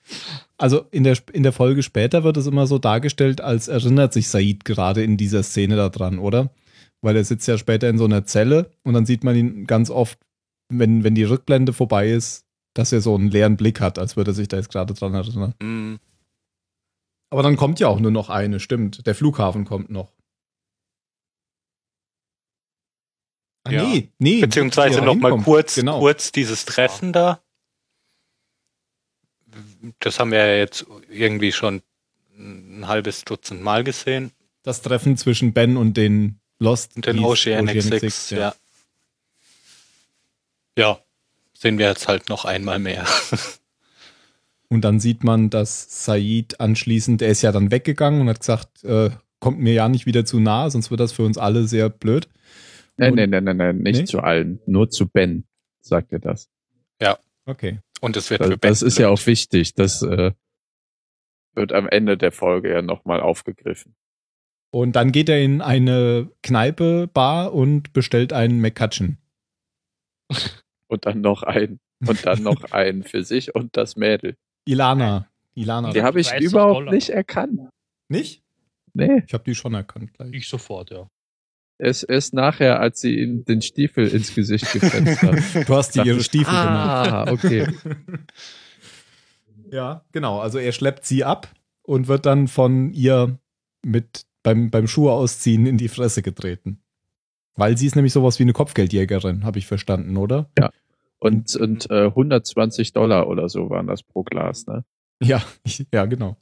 [0.58, 4.28] Also in der, in der Folge später wird es immer so dargestellt, als erinnert sich
[4.28, 6.52] Said gerade in dieser Szene daran, oder?
[7.02, 9.90] Weil er sitzt ja später in so einer Zelle und dann sieht man ihn ganz
[9.90, 10.20] oft,
[10.70, 14.32] wenn, wenn die Rückblende vorbei ist, dass er so einen leeren Blick hat, als würde
[14.32, 15.54] er sich da jetzt gerade dran erinnern.
[15.62, 16.00] Hm,
[17.30, 19.08] Aber dann kommt ja auch nur noch eine, stimmt.
[19.08, 20.12] Der Flughafen kommt noch.
[23.64, 23.84] Ah, Ja.
[23.84, 24.42] nee, nee.
[24.42, 26.00] Beziehungsweise er nochmal kurz, Genau.
[26.00, 27.42] kurz dieses Treffen da.
[30.00, 31.82] Das haben wir ja jetzt irgendwie schon
[32.38, 34.32] ein halbes Dutzend Mal gesehen.
[34.64, 36.96] Das Treffen zwischen Ben und den Lost.
[36.96, 38.38] Und den Oceanic, Oceanic Six, ja.
[38.40, 38.56] ja.
[40.78, 41.00] Ja,
[41.54, 43.06] sehen wir jetzt halt noch einmal mehr.
[44.70, 48.84] Und dann sieht man, dass Said anschließend, der ist ja dann weggegangen und hat gesagt,
[48.84, 51.90] äh, kommt mir ja nicht wieder zu nah, sonst wird das für uns alle sehr
[51.90, 52.28] blöd.
[52.98, 54.06] Nein, Und- nein, nein, nein, nein, nicht Nee?
[54.06, 54.60] zu allen.
[54.66, 55.46] Nur zu Ben,
[55.82, 56.50] sagt er das.
[57.46, 57.82] Okay.
[58.00, 59.74] Und es wird Das, für Ben das ist ja auch wichtig.
[59.74, 60.32] Das äh,
[61.56, 63.96] wird am Ende der Folge ja nochmal aufgegriffen.
[64.72, 69.18] Und dann geht er in eine Kneipe, Bar und bestellt einen McCutcheon.
[70.88, 71.80] Und dann noch ein.
[72.08, 74.36] Und dann noch einen für sich und das Mädel.
[74.66, 75.28] Ilana.
[75.56, 75.92] Ilana.
[75.92, 77.60] Die habe ich 30 überhaupt nicht erkannt.
[78.10, 78.42] nicht?
[78.94, 79.24] Nee.
[79.28, 80.32] Ich habe die schon erkannt gleich.
[80.34, 81.08] Ich sofort, ja.
[81.78, 85.68] Es ist nachher, als sie ihm den Stiefel ins Gesicht gefetzt hat.
[85.68, 87.12] Du hast die ihre Stiefel genannt.
[87.12, 87.68] Ah, okay.
[89.72, 90.40] Ja, genau.
[90.40, 93.40] Also er schleppt sie ab und wird dann von ihr
[93.84, 96.80] mit beim, beim Schuhe ausziehen in die Fresse getreten.
[97.56, 100.52] Weil sie ist nämlich sowas wie eine Kopfgeldjägerin, habe ich verstanden, oder?
[101.18, 104.86] Und, und äh, 120 Dollar oder so waren das pro Glas, ne?
[105.22, 105.42] Ja,
[105.94, 106.38] ja, genau.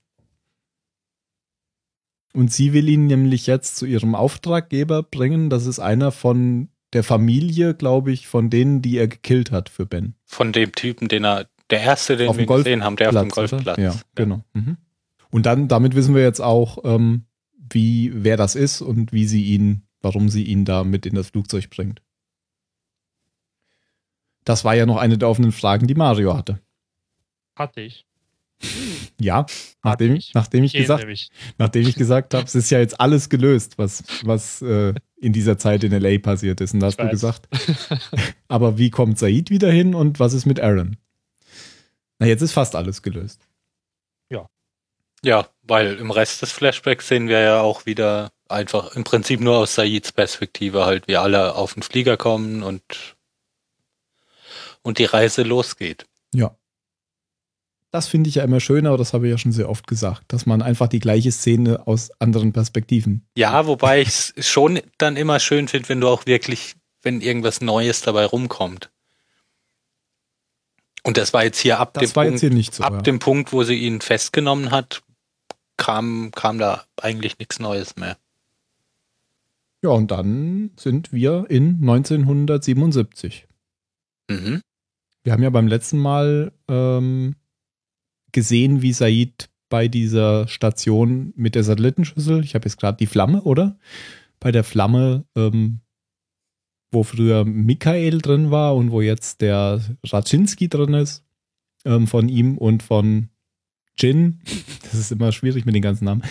[2.34, 5.50] Und sie will ihn nämlich jetzt zu ihrem Auftraggeber bringen.
[5.50, 9.86] Das ist einer von der Familie, glaube ich, von denen, die er gekillt hat für
[9.86, 10.16] Ben.
[10.26, 13.10] Von dem Typen, den er, der erste, den Auf wir dem Golf- gesehen haben, der
[13.10, 13.52] auf dem Platz?
[13.52, 13.78] Golfplatz.
[13.78, 14.44] Ja, genau.
[14.54, 14.78] Mhm.
[15.30, 17.26] Und dann, damit wissen wir jetzt auch, ähm,
[17.58, 21.30] wie, wer das ist und wie sie ihn, warum sie ihn da mit in das
[21.30, 22.02] Flugzeug bringt.
[24.44, 26.60] Das war ja noch eine der offenen Fragen, die Mario hatte.
[27.56, 28.06] Hatte ich.
[29.20, 29.46] Ja,
[29.84, 30.32] nachdem, ich.
[30.34, 31.06] nachdem ich gesagt,
[31.60, 35.60] nachdem ich gesagt habe, es ist ja jetzt alles gelöst, was, was äh, in dieser
[35.60, 36.74] Zeit in LA passiert ist.
[36.74, 37.48] Und da hast du gesagt,
[38.48, 40.98] aber wie kommt Said wieder hin und was ist mit Aaron?
[42.18, 43.48] Na, jetzt ist fast alles gelöst.
[45.24, 49.58] Ja, weil im Rest des Flashbacks sehen wir ja auch wieder einfach im Prinzip nur
[49.58, 53.16] aus Saids Perspektive halt, wie alle auf den Flieger kommen und,
[54.82, 56.08] und die Reise losgeht.
[56.34, 56.56] Ja.
[57.92, 60.24] Das finde ich ja immer schön, aber das habe ich ja schon sehr oft gesagt,
[60.30, 63.26] dass man einfach die gleiche Szene aus anderen Perspektiven.
[63.36, 67.60] Ja, wobei ich es schon dann immer schön finde, wenn du auch wirklich, wenn irgendwas
[67.60, 68.90] Neues dabei rumkommt.
[71.04, 72.84] Und das war jetzt hier ab Das dem Punkt, hier so.
[72.84, 73.02] ab ja.
[73.02, 75.02] dem Punkt, wo sie ihn festgenommen hat,
[75.76, 78.18] kam, kam da eigentlich nichts Neues mehr.
[79.84, 83.48] ja, und dann sind wir in 1977.
[84.30, 84.62] Mhm.
[85.24, 87.36] Wir haben ja beim letzten Mal ähm,
[88.34, 93.42] gesehen, wie Said bei dieser Station mit der Satellitenschüssel, ich habe jetzt gerade die Flamme,
[93.44, 93.78] oder?
[94.40, 95.80] Bei der Flamme, ähm,
[96.92, 101.24] wo früher Michael drin war und wo jetzt der Raczynski drin ist,
[101.86, 103.30] ähm, von ihm und von
[103.98, 104.42] Jin,
[104.84, 106.24] das ist immer schwierig mit den ganzen Namen,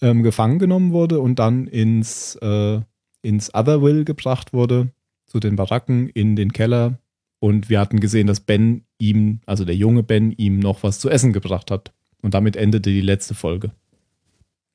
[0.00, 2.80] ähm, gefangen genommen wurde und dann ins, äh,
[3.22, 4.90] ins Otherwill gebracht wurde,
[5.26, 6.98] zu den Baracken, in den Keller,
[7.46, 11.08] und wir hatten gesehen, dass Ben ihm, also der junge Ben, ihm noch was zu
[11.08, 11.92] essen gebracht hat.
[12.20, 13.70] Und damit endete die letzte Folge.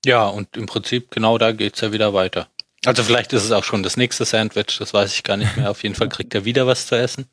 [0.05, 2.47] Ja, und im Prinzip genau da geht's ja wieder weiter.
[2.85, 5.69] Also vielleicht ist es auch schon das nächste Sandwich, das weiß ich gar nicht mehr.
[5.69, 7.25] Auf jeden Fall kriegt er wieder was zu essen.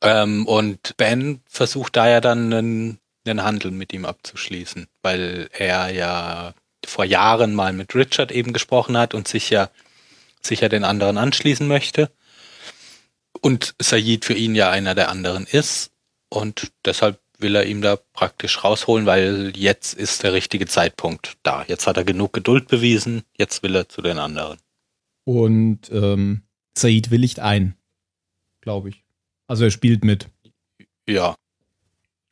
[0.00, 5.92] Ähm, und Ben versucht da ja dann einen, einen Handel mit ihm abzuschließen, weil er
[5.92, 6.54] ja
[6.86, 9.68] vor Jahren mal mit Richard eben gesprochen hat und sich ja,
[10.40, 12.10] sich ja den anderen anschließen möchte.
[13.40, 15.92] Und Said für ihn ja einer der anderen ist.
[16.28, 21.64] Und deshalb will er ihm da praktisch rausholen, weil jetzt ist der richtige Zeitpunkt da.
[21.66, 24.58] Jetzt hat er genug Geduld bewiesen, jetzt will er zu den anderen.
[25.24, 26.42] Und ähm,
[26.76, 27.76] Said willigt ein,
[28.60, 29.04] glaube ich.
[29.46, 30.28] Also er spielt mit.
[31.08, 31.34] Ja.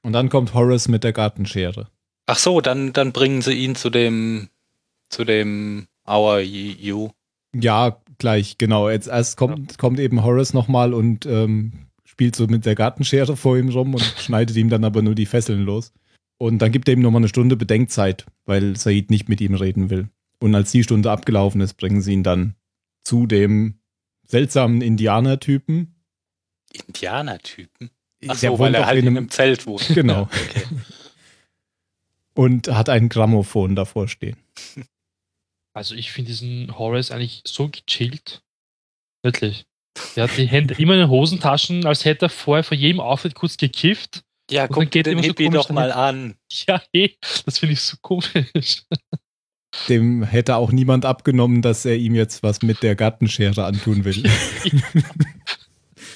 [0.03, 1.89] Und dann kommt Horace mit der Gartenschere.
[2.27, 4.49] Ach so, dann, dann bringen sie ihn zu dem,
[5.09, 7.11] zu dem Our You.
[7.55, 8.89] Ja, gleich, genau.
[8.91, 11.73] Jetzt erst kommt, kommt eben Horace nochmal und ähm,
[12.05, 15.27] spielt so mit der Gartenschere vor ihm rum und schneidet ihm dann aber nur die
[15.27, 15.93] Fesseln los.
[16.39, 19.91] Und dann gibt er ihm nochmal eine Stunde Bedenkzeit, weil Said nicht mit ihm reden
[19.91, 20.09] will.
[20.41, 22.55] Und als die Stunde abgelaufen ist, bringen sie ihn dann
[23.03, 23.81] zu dem
[24.25, 25.95] seltsamen Indianertypen.
[26.87, 27.91] Indianertypen.
[28.29, 29.89] Ach so, weil er halt in in einem- einem Zelt wohnt.
[29.95, 30.15] Genau.
[30.15, 30.65] Ja, okay.
[32.35, 34.37] Und hat ein Grammophon davor stehen.
[35.79, 38.43] Also ich finde diesen Horace eigentlich so gechillt.
[39.23, 39.65] Wirklich.
[40.17, 43.37] Der hat die Hände immer in den Hosentaschen, als hätte er vorher vor jedem Auftritt
[43.37, 44.25] kurz gekifft.
[44.51, 46.35] Ja, Und guck dann geht den immer so Hippie komisch doch mal an.
[46.67, 48.83] Ja, hey, das finde ich so komisch.
[49.89, 54.29] Dem hätte auch niemand abgenommen, dass er ihm jetzt was mit der Gartenschere antun will.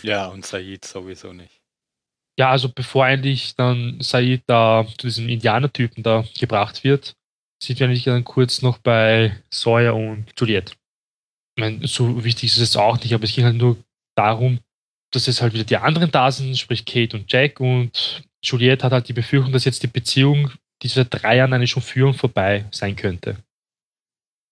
[0.02, 1.60] Ja, und Said sowieso nicht.
[2.36, 7.14] Ja, also bevor eigentlich dann Said da zu diesem Indianertypen da gebracht wird,
[7.62, 10.72] sind wir eigentlich dann kurz noch bei Sawyer und Juliette.
[11.56, 13.76] Ich meine, so wichtig ist es auch nicht, aber es ging halt nur
[14.16, 14.58] darum,
[15.12, 18.92] dass jetzt halt wieder die anderen da sind, sprich Kate und Jack und Juliette hat
[18.92, 20.50] halt die Befürchtung, dass jetzt die Beziehung,
[20.82, 23.36] die seit drei Jahren eigentlich schon führen, vorbei sein könnte.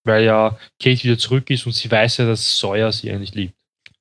[0.05, 3.55] Weil ja Kate wieder zurück ist und sie weiß ja, dass Sawyer sie eigentlich liebt.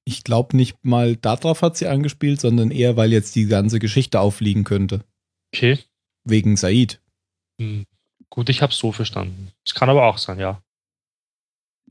[0.06, 4.20] Ich glaube nicht mal darauf hat sie angespielt, sondern eher, weil jetzt die ganze Geschichte
[4.20, 5.04] aufliegen könnte.
[5.54, 5.80] Okay,
[6.26, 7.02] Wegen Said.
[7.60, 7.86] hm.
[8.30, 9.52] Gut, ich habe so verstanden.
[9.66, 10.62] Es kann aber auch sein, ja.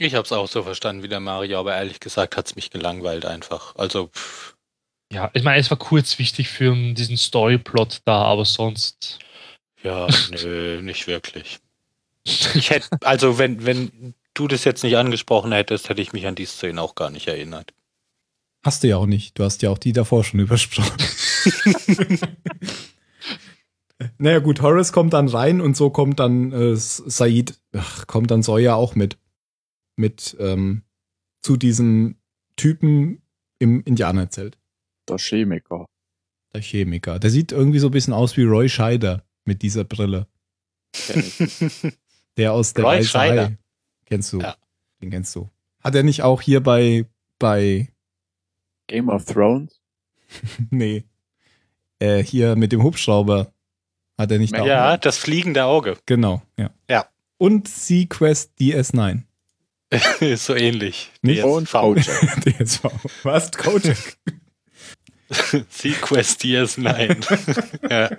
[0.01, 3.74] Ich hab's auch so verstanden wie der Mario, aber ehrlich gesagt hat's mich gelangweilt einfach.
[3.77, 4.55] Also, pff,
[5.12, 9.18] Ja, ich meine, es war kurz wichtig für diesen Storyplot da, aber sonst.
[9.83, 11.59] ja, nö, nicht wirklich.
[12.24, 16.35] Ich hätte, also wenn, wenn du das jetzt nicht angesprochen hättest, hätte ich mich an
[16.35, 17.72] die Szene auch gar nicht erinnert.
[18.64, 19.38] Hast du ja auch nicht.
[19.38, 20.96] Du hast ja auch die davor schon übersprochen.
[24.18, 28.42] naja, gut, Horace kommt dann rein und so kommt dann äh, Said, ach, kommt dann
[28.42, 29.18] Sawyer auch mit.
[29.96, 30.83] Mit ähm,
[31.42, 32.16] zu diesem
[32.57, 33.22] Typen
[33.59, 34.59] im Indianerzelt.
[35.09, 35.87] Der Chemiker.
[36.52, 37.18] Der Chemiker.
[37.18, 40.26] Der sieht irgendwie so ein bisschen aus wie Roy Scheider mit dieser Brille.
[42.37, 43.57] Der aus der Roy Scheider.
[44.07, 44.40] Kennst du?
[44.40, 44.57] Ja.
[45.02, 45.50] Den kennst du.
[45.83, 47.07] Hat er nicht auch hier bei,
[47.38, 47.88] bei,
[48.88, 49.81] Game of Thrones.
[50.70, 51.04] nee,
[51.98, 53.52] äh, hier mit dem Hubschrauber.
[54.18, 54.98] Hat er nicht da ja, auch?
[54.98, 55.96] das fliegende Auge.
[56.07, 56.70] Genau, ja.
[56.90, 57.07] Ja.
[57.38, 59.22] Und Sequest DS9.
[60.20, 61.12] Ist so ähnlich.
[61.22, 61.44] Nicht?
[61.44, 61.70] Und.
[61.70, 62.04] Kojak.
[62.44, 62.85] DSV.
[63.22, 63.52] Was?
[63.52, 64.16] Kojak?
[65.70, 67.90] Sequest DS9.
[67.90, 68.11] ja.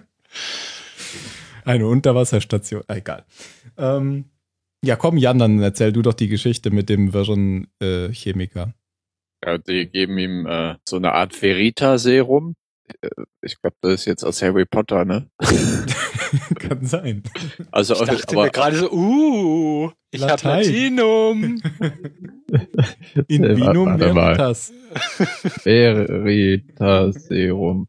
[1.66, 2.84] Eine Unterwasserstation.
[2.88, 3.26] Ah, Egal.
[3.78, 4.26] Ähm,
[4.84, 8.74] ja, komm, Jan, dann erzähl du doch die Geschichte mit dem wirren äh, Chemiker.
[9.46, 12.56] Ja, die geben ihm äh, so eine Art Verita-Serum.
[13.02, 13.10] Äh,
[13.42, 15.30] Ich glaube, das ist jetzt aus Harry Potter, ne?
[16.60, 17.24] Kann sein.
[17.72, 20.42] Also, Ich dachte aber, mir gerade so, uh, ich habe.
[20.44, 21.44] Latinum.
[23.28, 24.00] In Äh, Vinum.
[24.00, 24.72] Veritas.
[26.50, 27.88] Verita-Serum.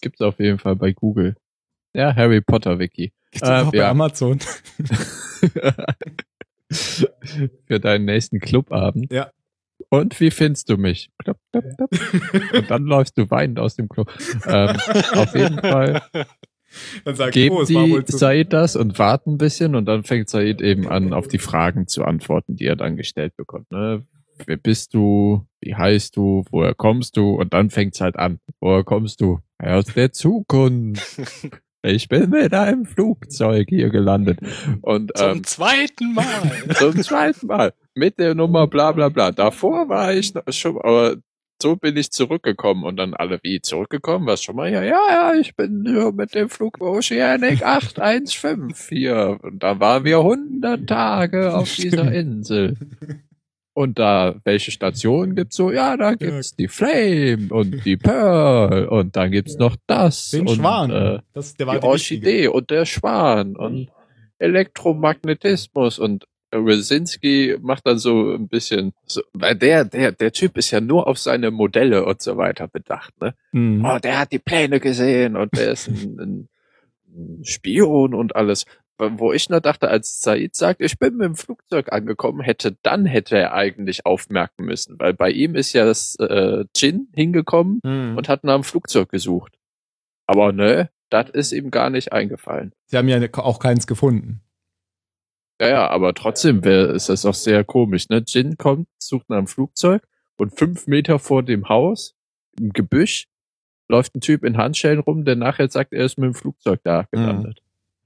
[0.00, 1.36] Gibt's auf jeden Fall bei Google.
[1.94, 3.12] Ja, Harry Potter Wiki.
[3.32, 3.90] Gibt's Äh, auch bei ja.
[3.90, 4.38] Amazon.
[6.70, 9.10] Für deinen nächsten Clubabend.
[9.12, 9.30] Ja.
[9.90, 11.10] Und wie findest du mich?
[11.18, 12.54] Klapp, klapp, klapp.
[12.54, 14.12] Und dann läufst du weinend aus dem Club.
[14.46, 14.76] Ähm,
[15.14, 16.02] auf jeden Fall
[17.04, 20.28] Dann sag ich, geben oh, die Said das und warten ein bisschen und dann fängt
[20.28, 23.70] Said eben an, auf die Fragen zu antworten, die er dann gestellt bekommt.
[23.70, 24.06] Ne?
[24.44, 25.46] Wer bist du?
[25.60, 26.44] Wie heißt du?
[26.50, 27.34] Woher kommst du?
[27.34, 28.38] Und dann fängt's halt an.
[28.60, 29.40] Woher kommst du?
[29.58, 31.20] Aus der Zukunft.
[31.82, 34.40] Ich bin mit einem Flugzeug hier gelandet.
[34.82, 36.24] Und Zum ähm, zweiten Mal.
[36.74, 37.72] zum zweiten Mal.
[37.94, 39.30] Mit der Nummer bla bla bla.
[39.30, 41.16] Davor war ich noch schon, aber
[41.62, 42.84] so bin ich zurückgekommen.
[42.84, 44.26] Und dann alle, wie zurückgekommen?
[44.26, 44.72] Was schon mal?
[44.72, 49.38] Ja, ja, ja, ich bin nur mit dem Flug Oceanic 815 hier.
[49.42, 52.76] Und da waren wir 100 Tage auf dieser Insel.
[53.78, 55.70] Und da, welche Stationen gibt's so?
[55.70, 60.32] Ja, da gibt's die Flame und die Pearl und dann gibt's noch das.
[60.32, 60.90] den und, Schwan.
[60.90, 61.88] Äh, das, der war die Wichtige.
[61.88, 63.88] Orchidee und der Schwan und
[64.40, 70.72] Elektromagnetismus und Rosinski macht dann so ein bisschen, so, weil der, der, der Typ ist
[70.72, 73.34] ja nur auf seine Modelle und so weiter bedacht, ne?
[73.52, 73.84] Mhm.
[73.84, 76.48] Oh, der hat die Pläne gesehen und der ist ein, ein
[77.42, 78.64] Spion und alles.
[79.00, 83.06] Wo ich nur dachte, als Said sagt, ich bin mit dem Flugzeug angekommen, hätte, dann
[83.06, 88.16] hätte er eigentlich aufmerken müssen, weil bei ihm ist ja das äh, Jin hingekommen Mhm.
[88.16, 89.56] und hat nach dem Flugzeug gesucht.
[90.26, 92.72] Aber ne, das ist ihm gar nicht eingefallen.
[92.86, 94.40] Sie haben ja auch keins gefunden.
[95.60, 98.22] Ja, ja, aber trotzdem wär, ist das auch sehr komisch, ne?
[98.26, 100.02] Jin kommt, sucht nach einem Flugzeug
[100.38, 102.16] und fünf Meter vor dem Haus,
[102.58, 103.26] im Gebüsch,
[103.88, 107.06] läuft ein Typ in Handschellen rum, der nachher sagt, er ist mit dem Flugzeug da
[107.10, 107.62] gelandet.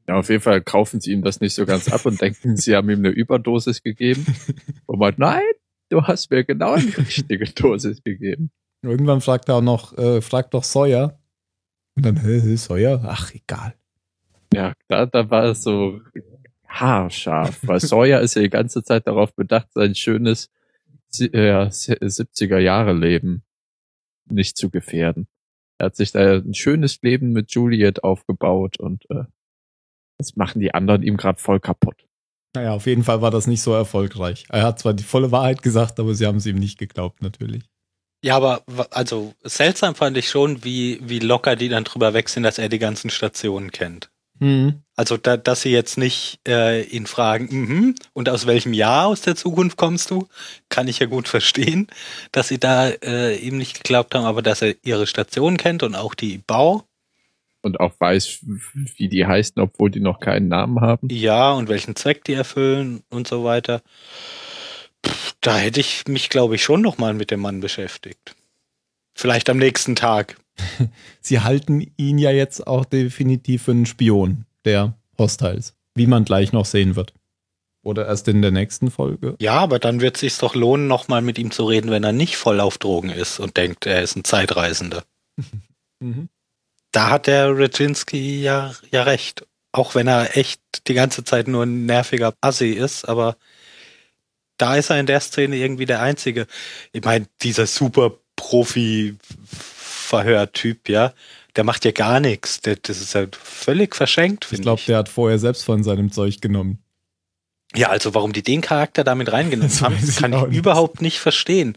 [0.09, 2.75] Ja, auf jeden Fall kaufen sie ihm das nicht so ganz ab und denken, sie
[2.75, 4.27] haben ihm eine Überdosis gegeben.
[4.87, 5.43] Und man, nein,
[5.91, 8.51] du hast mir genau die richtige Dosis gegeben.
[8.83, 11.21] Irgendwann fragt er auch noch, äh, fragt doch Sawyer.
[11.95, 13.01] Und dann, hä, hä, Sawyer?
[13.07, 13.75] Ach, egal.
[14.53, 16.01] Ja, da, da war es so
[16.67, 20.51] haarscharf, weil Sawyer ist ja die ganze Zeit darauf bedacht, sein schönes
[21.21, 23.45] äh, ja, 70er Jahre Leben
[24.29, 25.29] nicht zu gefährden.
[25.83, 29.25] Er hat sich da ein schönes Leben mit Juliet aufgebaut und äh,
[30.17, 32.07] das machen die anderen ihm gerade voll kaputt.
[32.55, 34.45] Naja, auf jeden Fall war das nicht so erfolgreich.
[34.49, 37.65] Er hat zwar die volle Wahrheit gesagt, aber sie haben es ihm nicht geglaubt, natürlich.
[38.25, 42.45] Ja, aber also seltsam fand ich schon, wie, wie locker die dann drüber weg sind,
[42.45, 44.12] dass er die ganzen Stationen kennt.
[44.43, 44.83] Hm.
[44.97, 49.21] Also, da, dass sie jetzt nicht äh, ihn fragen, mhm, und aus welchem Jahr aus
[49.23, 50.27] der Zukunft kommst du,
[50.69, 51.87] kann ich ja gut verstehen,
[52.33, 55.95] dass sie da äh, ihm nicht geglaubt haben, aber dass er ihre Station kennt und
[55.95, 56.85] auch die Bau,
[57.63, 58.41] Und auch weiß,
[58.97, 61.09] wie die heißen, obwohl die noch keinen Namen haben.
[61.11, 63.83] ja, und welchen Zweck die erfüllen und so weiter.
[65.07, 68.35] Pff, da hätte ich mich, glaube ich, schon nochmal mit dem Mann beschäftigt.
[69.15, 70.37] Vielleicht am nächsten Tag.
[71.21, 76.53] Sie halten ihn ja jetzt auch definitiv für einen Spion der Hostiles, wie man gleich
[76.53, 77.15] noch sehen wird.
[77.85, 79.35] Oder erst in der nächsten Folge.
[79.41, 82.13] Ja, aber dann wird es sich doch lohnen, nochmal mit ihm zu reden, wenn er
[82.13, 85.05] nicht voll auf Drogen ist und denkt, er ist ein Zeitreisender.
[86.01, 86.29] Mhm.
[86.91, 89.47] Da hat der Reginski ja, ja recht.
[89.71, 93.37] Auch wenn er echt die ganze Zeit nur ein nerviger Assi ist, aber
[94.59, 96.49] da ist er in der Szene irgendwie der Einzige.
[96.93, 98.19] Ich meine, dieser super
[100.13, 101.13] Profi-Verhörtyp, ja,
[101.57, 102.61] der macht ja gar nichts.
[102.61, 106.41] Der, das ist ja völlig verschenkt, Ich glaube, der hat vorher selbst von seinem Zeug
[106.41, 106.79] genommen.
[107.75, 110.57] Ja, also warum die den Charakter damit reingenommen haben, kann ich nicht.
[110.57, 111.77] überhaupt nicht verstehen.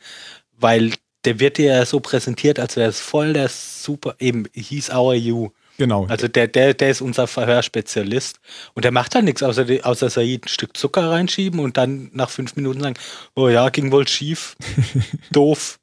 [0.58, 0.93] Weil
[1.24, 5.50] der wird ja so präsentiert, als wäre es voll der super, eben, he's our you.
[5.78, 6.06] Genau.
[6.06, 8.39] Also der, der, der ist unser Verhörspezialist
[8.76, 12.30] und der macht da nichts, außer, außer Said ein Stück Zucker reinschieben und dann nach
[12.30, 12.95] fünf Minuten sagen,
[13.36, 14.56] oh ja, ging wohl schief,
[15.32, 15.80] doof.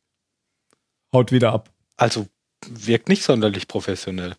[1.13, 1.71] Haut wieder ab.
[1.99, 2.27] Also
[2.71, 4.35] wirkt nicht sonderlich professionell.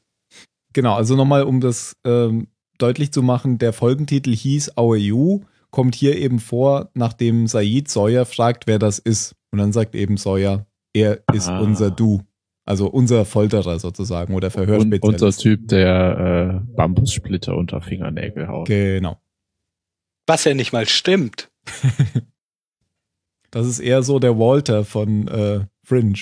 [0.74, 5.96] Genau, also nochmal, um das ähm, deutlich zu machen, der Folgentitel hieß Our You, kommt
[5.96, 9.36] hier eben vor, nachdem Said Sawyer fragt, wer das ist.
[9.52, 11.60] Und dann sagt eben Sawyer, er ist Ah.
[11.60, 12.22] unser Du.
[12.66, 15.24] Also unser Folterer sozusagen oder Und Verhörspezialist.
[15.24, 18.68] unser Typ, der äh, Bambussplitter unter Fingernägel haut.
[18.68, 19.20] Genau.
[20.28, 21.52] Was ja nicht mal stimmt.
[23.52, 26.18] Das ist eher so der Walter von äh, Fringe.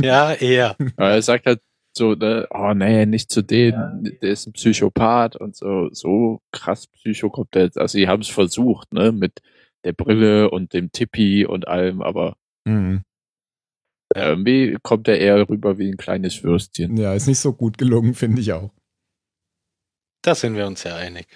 [0.00, 0.76] Ja, eher.
[0.96, 1.60] Aber er sagt halt
[1.96, 6.86] so, ne, oh nee, nicht zu denen, der ist ein Psychopath und so, so krass
[6.86, 7.78] Psycho kommt der jetzt.
[7.78, 9.40] Also sie haben es versucht, ne, mit
[9.84, 13.02] der Brille und dem Tippi und allem, aber Mhm.
[14.14, 16.96] irgendwie kommt er eher rüber wie ein kleines Würstchen.
[16.96, 18.70] Ja, ist nicht so gut gelungen, finde ich auch.
[20.22, 21.26] Da sind wir uns ja einig.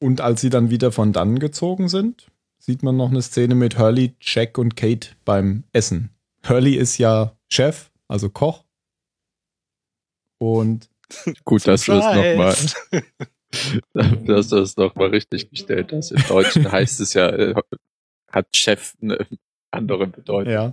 [0.00, 3.78] Und als sie dann wieder von dann gezogen sind, sieht man noch eine Szene mit
[3.78, 6.10] Hurley, Jack und Kate beim Essen.
[6.48, 8.64] Hurley ist ja Chef, also Koch.
[10.38, 10.88] Und
[11.44, 12.54] Gut, dass du es nochmal,
[14.26, 16.12] dass du es nochmal richtig gestellt hast.
[16.12, 17.54] Im Deutschen heißt es ja, äh,
[18.30, 19.26] hat Chef eine
[19.70, 20.52] andere Bedeutung.
[20.52, 20.72] ja,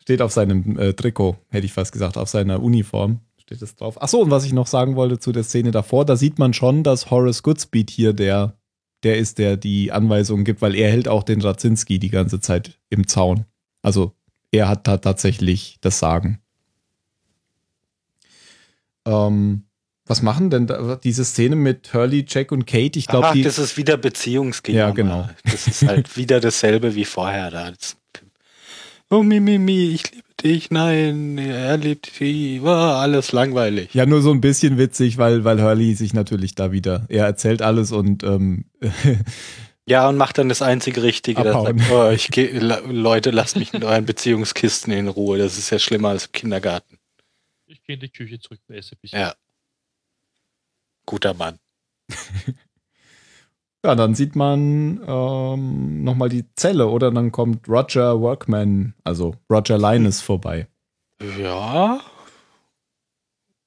[0.00, 4.00] steht auf seinem äh, Trikot, hätte ich fast gesagt, auf seiner Uniform steht es drauf.
[4.00, 6.82] Achso, und was ich noch sagen wollte zu der Szene davor, da sieht man schon,
[6.82, 8.56] dass Horace Goodspeed hier der,
[9.02, 12.80] der ist, der die Anweisungen gibt, weil er hält auch den Radzinski die ganze Zeit
[12.88, 13.46] im Zaun.
[13.82, 14.12] Also
[14.52, 16.38] er hat da tatsächlich das Sagen.
[19.04, 19.64] Ähm,
[20.06, 22.98] was machen denn da, diese Szene mit Hurley, Jack und Kate?
[22.98, 24.88] Ich glaube, das ist wieder Beziehungsgejammer.
[24.88, 25.30] Ja, genau.
[25.44, 27.72] Das ist halt wieder dasselbe wie vorher da.
[29.10, 33.94] Oh, mi, mi, mi, ich liebe dich, nein, er liebt dich, war alles langweilig.
[33.94, 37.62] Ja, nur so ein bisschen witzig, weil, weil Hurley sich natürlich da wieder, er erzählt
[37.62, 38.64] alles und ähm,
[39.86, 41.42] Ja, und macht dann das einzige Richtige.
[41.42, 45.38] Sagt, oh, ich geh, Leute, lasst mich mit euren Beziehungskisten in Ruhe.
[45.38, 46.98] Das ist ja schlimmer als im Kindergarten.
[47.66, 49.18] Ich gehe in die Küche zurück, da esse ein bisschen.
[49.18, 49.34] Ja.
[51.04, 51.58] Guter Mann.
[53.84, 59.78] ja, dann sieht man ähm, nochmal die Zelle oder dann kommt Roger Workman, also Roger
[59.78, 60.68] Linus vorbei.
[61.38, 62.00] Ja.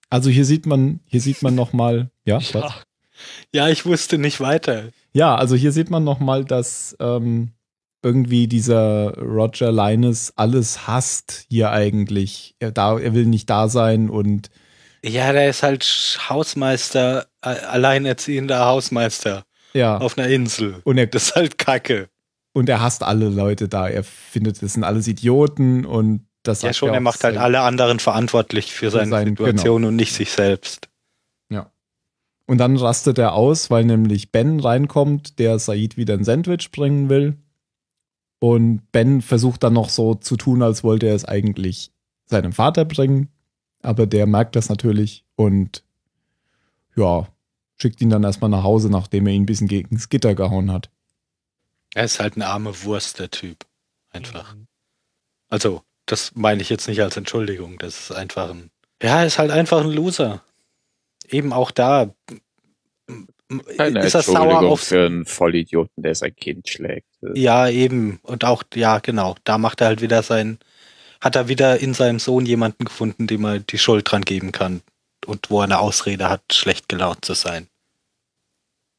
[0.09, 2.53] Also hier sieht man, hier sieht man nochmal, ja, was?
[2.53, 2.75] Ja,
[3.53, 4.91] Ja, ich wusste nicht weiter.
[5.15, 7.51] Ja, also hier sieht man nochmal, dass ähm,
[8.03, 12.55] irgendwie dieser Roger Linus alles hasst hier eigentlich.
[12.59, 14.49] Er, da, er will nicht da sein und
[15.03, 15.83] Ja, der ist halt
[16.29, 20.81] Hausmeister, alleinerziehender Hausmeister ja, auf einer Insel.
[20.83, 22.09] und er, Das ist halt Kacke.
[22.53, 23.87] und er hasst alle Leute da.
[23.87, 27.61] Er findet, das sind alles Idioten und das Ja, schon, er er macht halt alle
[27.61, 30.89] anderen verantwortlich für seine sein- Situation und nicht sich selbst.
[32.47, 37.09] Und dann rastet er aus, weil nämlich Ben reinkommt, der Said wieder ein Sandwich bringen
[37.09, 37.37] will.
[38.39, 41.91] Und Ben versucht dann noch so zu tun, als wollte er es eigentlich
[42.25, 43.29] seinem Vater bringen.
[43.81, 45.83] Aber der merkt das natürlich und
[46.95, 47.27] ja,
[47.77, 50.71] schickt ihn dann erstmal nach Hause, nachdem er ihn ein bisschen gegen das Gitter gehauen
[50.71, 50.89] hat.
[51.93, 53.65] Er ist halt eine arme Wurst, der Typ.
[54.11, 54.55] Einfach.
[55.49, 57.77] Also, das meine ich jetzt nicht als Entschuldigung.
[57.79, 58.69] Das ist einfach ein.
[59.01, 60.43] Ja, er ist halt einfach ein Loser.
[61.29, 62.13] Eben auch da.
[63.77, 67.07] Keine ist er sauer auf für einen Vollidioten, der sein Kind schlägt.
[67.35, 68.19] Ja, eben.
[68.23, 69.35] Und auch, ja, genau.
[69.43, 70.57] Da macht er halt wieder sein,
[71.21, 74.81] hat er wieder in seinem Sohn jemanden gefunden, dem er die Schuld dran geben kann.
[75.25, 77.67] Und wo er eine Ausrede hat, schlecht gelaunt zu sein.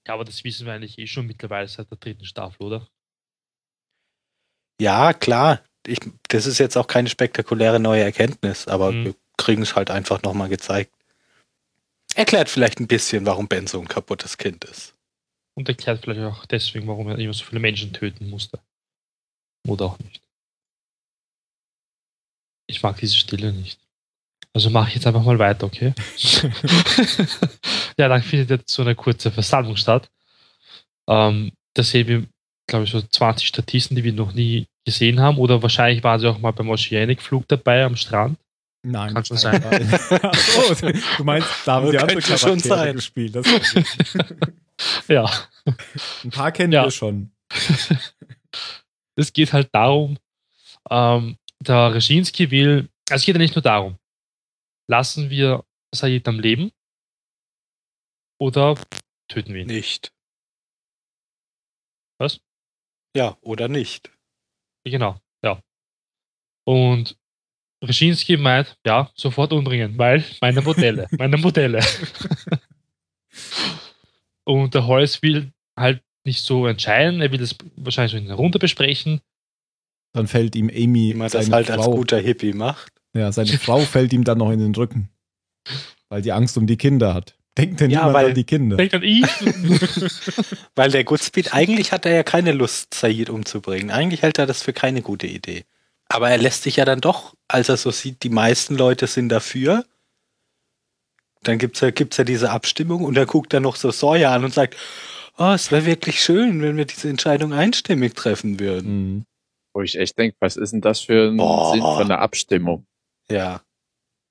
[0.06, 2.86] Ja, aber das wissen wir eigentlich eh schon mittlerweile seit der dritten Staffel, oder?
[4.80, 5.60] Ja, klar.
[5.86, 9.04] Ich, das ist jetzt auch keine spektakuläre neue Erkenntnis, aber Mhm.
[9.06, 10.92] wir kriegen es halt einfach nochmal gezeigt.
[12.16, 14.94] Erklärt vielleicht ein bisschen, warum Ben so ein kaputtes Kind ist.
[15.54, 18.58] Und erklärt vielleicht auch deswegen, warum er immer so viele Menschen töten musste.
[19.68, 20.22] Oder auch nicht.
[22.66, 23.78] Ich mag diese Stille nicht.
[24.54, 25.92] Also mache ich jetzt einfach mal weiter, okay?
[27.98, 30.10] ja, dann findet jetzt so eine kurze Versammlung statt.
[31.06, 32.26] Ähm, da sehen wir,
[32.66, 35.36] glaube ich, so 20 Statisten, die wir noch nie gesehen haben.
[35.36, 38.38] Oder wahrscheinlich waren sie auch mal beim Oceanic-Flug dabei am Strand.
[38.88, 39.14] Nein.
[39.14, 40.00] Kann schon nein, nein.
[40.22, 40.74] Ach so,
[41.18, 42.94] du meinst, da haben sie andere Könnte schon Charaktere sein.
[42.94, 43.34] gespielt.
[43.36, 43.46] Das
[45.08, 45.24] Ja.
[46.24, 46.84] ein paar kennen Ja.
[46.84, 47.32] wir schon.
[49.16, 50.18] es geht halt darum,
[50.90, 53.98] ähm, der Reschinski will, also es geht ja nicht nur darum,
[54.88, 55.64] lassen wir
[55.94, 56.70] Said am Leben
[58.38, 58.74] oder
[59.28, 59.66] töten wir ihn?
[59.68, 60.12] Nicht.
[62.18, 62.40] Was?
[63.16, 64.10] Ja, oder nicht.
[64.84, 65.60] Genau, ja.
[66.64, 67.16] Und
[67.82, 71.80] Reschinski meint, ja, sofort umbringen, weil meine Modelle, meine Modelle.
[74.44, 78.36] Und der Holz will halt nicht so entscheiden, er will das wahrscheinlich so in der
[78.36, 79.20] Runde besprechen.
[80.12, 82.92] Dann fällt ihm Amy, Wie man das halt als Frau, guter Hippie macht.
[83.14, 85.10] ja, seine Frau fällt ihm dann noch in den Rücken.
[86.08, 87.36] Weil die Angst um die Kinder hat.
[87.58, 88.76] Denkt denn Ja, niemand weil- an die Kinder?
[88.76, 89.26] Denkt an ihn.
[90.76, 93.90] Weil der Goodspeed, eigentlich hat er ja keine Lust, Said umzubringen.
[93.90, 95.64] Eigentlich hält er das für keine gute Idee.
[96.08, 99.28] Aber er lässt sich ja dann doch, als er so sieht, die meisten Leute sind
[99.28, 99.84] dafür.
[101.42, 104.44] Dann gibt's ja, gibt's ja diese Abstimmung und er guckt dann noch so Sawyer an
[104.44, 104.76] und sagt,
[105.38, 109.14] oh, es wäre wirklich schön, wenn wir diese Entscheidung einstimmig treffen würden.
[109.14, 109.24] Mhm.
[109.74, 111.72] Wo ich echt denke, was ist denn das für ein Boah.
[111.72, 112.86] Sinn von einer Abstimmung?
[113.28, 113.60] Ja.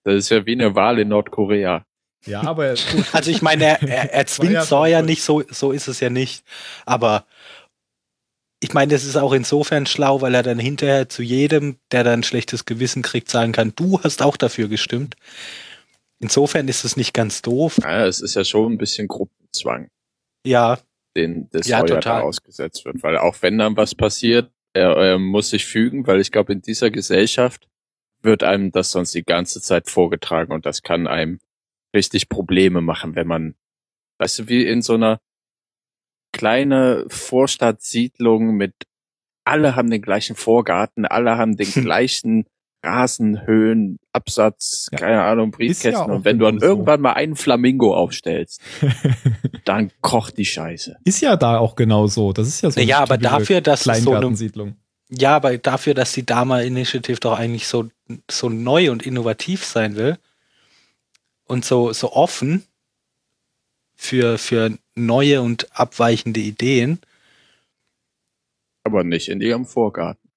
[0.03, 1.85] Das ist ja wie eine Wahl in Nordkorea.
[2.25, 2.73] Ja, aber
[3.11, 6.43] Also ich meine, er, er, er zwingt Sawyer nicht, so, so ist es ja nicht.
[6.85, 7.25] Aber
[8.59, 12.21] ich meine, das ist auch insofern schlau, weil er dann hinterher zu jedem, der dann
[12.21, 15.15] ein schlechtes Gewissen kriegt, sagen kann, du hast auch dafür gestimmt.
[16.19, 17.79] Insofern ist es nicht ganz doof.
[17.83, 19.89] Ja, es ist ja schon ein bisschen Gruppenzwang,
[20.45, 20.79] Ja,
[21.15, 23.03] den das Ja, Sawyer da ausgesetzt wird.
[23.03, 26.61] Weil auch wenn dann was passiert, er, er muss sich fügen, weil ich glaube, in
[26.61, 27.67] dieser Gesellschaft
[28.21, 31.39] wird einem das sonst die ganze Zeit vorgetragen und das kann einem
[31.95, 33.55] richtig Probleme machen, wenn man,
[34.17, 35.19] weißt du, wie in so einer
[36.35, 38.73] kleine Vorstadtsiedlung mit
[39.45, 42.45] alle haben den gleichen Vorgarten, alle haben den gleichen
[42.83, 44.99] Rasenhöhen, Absatz, Ja.
[44.99, 45.95] keine Ahnung, ja Briefkästen.
[45.95, 46.65] auch und wenn du dann so.
[46.65, 48.61] irgendwann mal einen Flamingo aufstellst,
[49.65, 50.97] dann kocht die Scheiße.
[51.03, 52.33] ist ja da auch genau so.
[52.33, 52.79] Das ist ja so.
[52.79, 54.75] eine ja, aber dafür, dass so eine,
[55.09, 57.89] ja, aber dafür, dass die Dama Initiative doch eigentlich so,
[58.29, 60.17] so neu und innovativ sein will
[61.45, 62.63] und so, so offen
[63.95, 66.99] für, für neue und abweichende Ideen,
[68.83, 70.29] Aber nicht in ihrem Vorgarten.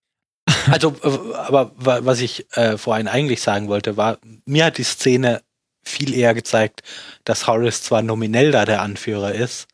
[0.70, 4.82] Also, äh, aber wa- was ich äh, vorhin eigentlich sagen wollte, war, mir hat die
[4.84, 5.42] Szene
[5.82, 6.82] viel eher gezeigt,
[7.24, 9.66] dass Horace zwar nominell da der Anführer ist,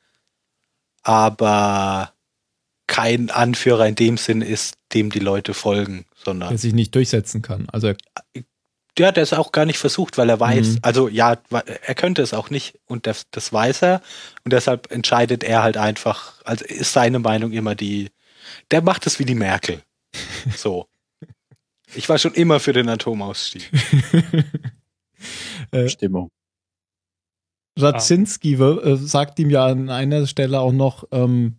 [1.03, 2.13] aber
[2.87, 7.43] kein Anführer in dem Sinn ist, dem die Leute folgen, sondern Der sich nicht durchsetzen
[7.43, 7.69] kann.
[7.71, 7.93] Also
[8.99, 10.79] der hat es auch gar nicht versucht, weil er weiß, Mhm.
[10.83, 14.03] also ja, er könnte es auch nicht und das, das weiß er
[14.45, 18.11] und deshalb entscheidet er halt einfach, also ist seine Meinung immer die,
[18.71, 19.83] der macht es wie die Merkel.
[20.57, 20.87] So.
[21.97, 23.71] Ich war schon immer für den Atomausstieg.
[25.71, 26.31] äh, Stimmung.
[27.79, 31.57] Radzinski wir- äh, sagt ihm ja an einer Stelle auch noch, ähm,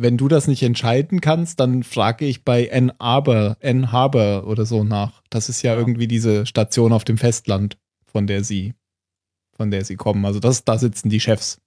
[0.00, 4.64] wenn du das nicht entscheiden kannst, dann frage ich bei Ann Arbor, Ann Harbor oder
[4.64, 5.22] so nach.
[5.28, 5.78] Das ist ja, Ja.
[5.78, 7.76] irgendwie diese Station auf dem Festland,
[8.06, 8.74] von der sie,
[9.56, 10.24] von der sie kommen.
[10.24, 11.60] Also das, da sitzen die Chefs.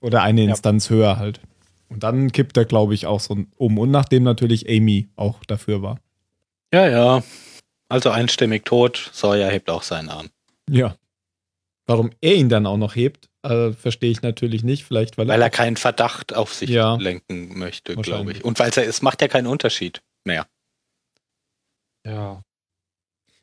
[0.00, 0.50] Oder eine Ja.
[0.50, 1.40] Instanz höher halt.
[1.88, 3.78] Und dann kippt er, glaube ich, auch so um.
[3.78, 5.98] Und nachdem natürlich Amy auch dafür war.
[6.72, 7.22] Ja, ja.
[7.88, 10.28] Also einstimmig tot, Sawyer hebt auch seinen Arm.
[10.68, 10.96] Ja.
[11.86, 14.84] Warum er ihn dann auch noch hebt, äh, verstehe ich natürlich nicht.
[14.84, 16.96] Vielleicht, weil, Weil er keinen Verdacht auf sich Ja.
[16.96, 18.44] lenken möchte, glaube ich.
[18.44, 20.46] Und weil es es macht ja keinen Unterschied mehr.
[22.04, 22.42] Ja.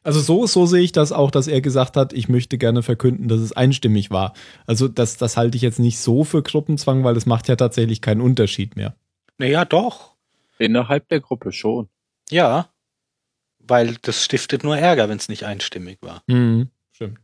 [0.04, 3.28] Also so, so sehe ich das auch, dass er gesagt hat, ich möchte gerne verkünden,
[3.28, 4.34] dass es einstimmig war.
[4.66, 8.02] Also das, das halte ich jetzt nicht so für Gruppenzwang, weil es macht ja tatsächlich
[8.02, 8.96] keinen Unterschied mehr.
[9.38, 10.16] Naja, doch.
[10.58, 11.88] Innerhalb der Gruppe schon.
[12.32, 12.70] Ja.
[13.60, 16.24] Weil das stiftet nur Ärger, wenn es nicht einstimmig war.
[16.26, 16.70] Mhm.
[16.92, 17.20] Stimmt.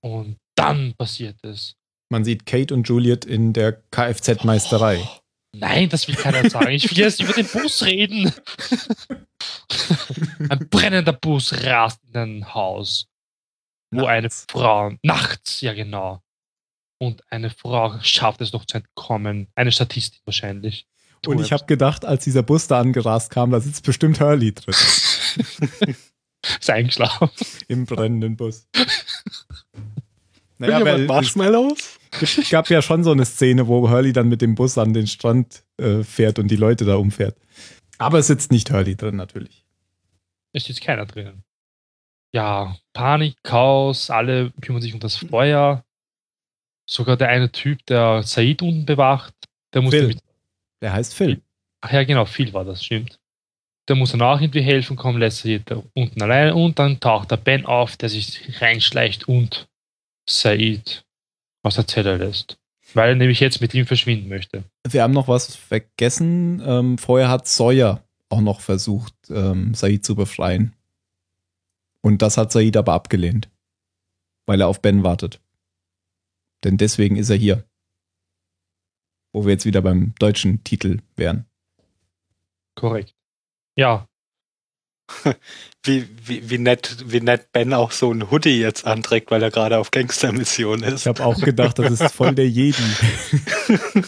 [0.00, 1.74] Und dann passiert es.
[2.10, 5.08] Man sieht Kate und Juliet in der Kfz-Meisterei.
[5.52, 6.70] Nein, das will keiner sagen.
[6.70, 8.32] Ich will jetzt über den Bus reden.
[10.48, 13.06] Ein brennender Bus rast in ein Haus,
[13.90, 16.22] wo eine Frau nachts, ja genau.
[16.98, 19.48] Und eine Frau schafft es noch zu entkommen.
[19.54, 20.86] Eine Statistik wahrscheinlich.
[21.26, 24.74] Und ich habe gedacht, als dieser Bus da angerast kam, da sitzt bestimmt Hurley drin.
[26.60, 27.30] ist eingeschlafen.
[27.68, 28.66] Im brennenden Bus.
[30.60, 31.98] Naja, weil Marshmallows?
[32.20, 35.06] Es gab ja schon so eine Szene, wo Hurley dann mit dem Bus an den
[35.06, 37.36] Strand äh, fährt und die Leute da umfährt.
[37.96, 39.64] Aber es sitzt nicht Hurley drin, natürlich.
[40.52, 41.42] Es sitzt keiner drin.
[42.34, 45.82] Ja, Panik, Chaos, alle kümmern sich um das Feuer.
[46.86, 49.34] Sogar der eine Typ, der Said unten bewacht,
[49.72, 50.08] der musste Phil.
[50.08, 50.22] mit.
[50.82, 51.40] Der heißt Phil.
[51.80, 53.18] Ach ja, genau, viel war das, stimmt.
[53.88, 57.30] Der muss dann auch irgendwie helfen, kommen lässt sich da unten alleine und dann taucht
[57.30, 59.69] der Ben auf, der sich reinschleicht und
[60.30, 61.04] Said
[61.62, 62.58] aus der Zelle lässt.
[62.94, 64.64] Weil er nämlich jetzt mit ihm verschwinden möchte.
[64.88, 66.62] Wir haben noch was vergessen.
[66.64, 70.74] Ähm, vorher hat Sawyer auch noch versucht, ähm, Said zu befreien.
[72.00, 73.50] Und das hat Said aber abgelehnt.
[74.46, 75.40] Weil er auf Ben wartet.
[76.64, 77.64] Denn deswegen ist er hier.
[79.32, 81.46] Wo wir jetzt wieder beim deutschen Titel wären.
[82.74, 83.14] Korrekt.
[83.76, 84.08] Ja,
[85.82, 89.50] Wie, wie, wie, nett, wie nett Ben auch so ein Hoodie jetzt anträgt, weil er
[89.50, 91.00] gerade auf Gangstermission ist.
[91.00, 92.82] Ich habe auch gedacht, das ist voll der Jedi.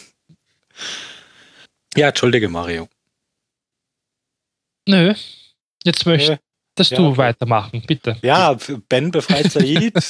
[1.96, 2.90] ja, entschuldige, Mario.
[4.86, 5.14] nö.
[5.82, 6.40] Jetzt möchtest
[6.78, 6.86] Nö.
[6.90, 7.16] du Ja, okay.
[7.16, 8.18] weitermachen, bitte.
[8.20, 8.55] Ja,
[8.88, 9.98] Ben befreit Said.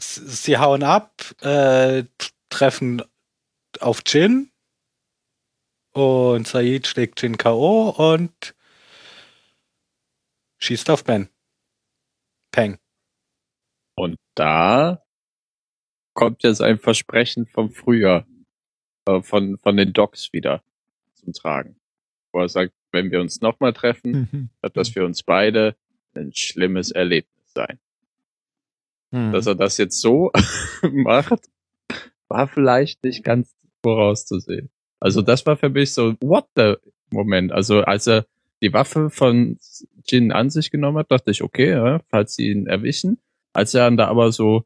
[0.00, 2.04] Sie hauen ab, äh,
[2.48, 3.02] treffen
[3.80, 4.50] auf Jin.
[5.92, 7.90] Und Said schlägt Jin K.O.
[7.90, 8.54] und
[10.58, 11.28] schießt auf Ben.
[12.52, 12.78] Peng.
[13.96, 15.02] Und da
[16.14, 18.26] kommt jetzt ein Versprechen vom Frühjahr,
[19.06, 20.62] äh, von, von den Docs wieder
[21.14, 21.76] zum Tragen.
[22.32, 24.50] Wo er sagt, wenn wir uns nochmal treffen, Mhm.
[24.62, 25.76] wird das für uns beide
[26.14, 27.78] ein schlimmes Erlebnis sein.
[29.10, 29.32] Mhm.
[29.32, 30.30] Dass er das jetzt so
[30.82, 31.48] macht,
[32.28, 34.70] war vielleicht nicht ganz vorauszusehen.
[35.00, 36.74] Also das war für mich so, what the
[37.10, 37.52] Moment.
[37.52, 38.26] Also als er
[38.62, 39.58] die Waffe von
[40.06, 43.18] Jin an sich genommen hat, dachte ich, okay, ja, falls sie ihn erwischen.
[43.52, 44.64] Als er dann da aber so,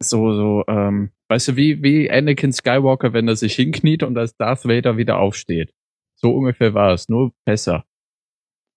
[0.00, 4.36] so, so, ähm, weißt du, wie, wie Anakin Skywalker, wenn er sich hinkniet und als
[4.36, 5.72] Darth Vader wieder aufsteht.
[6.16, 7.84] So ungefähr war es, nur besser.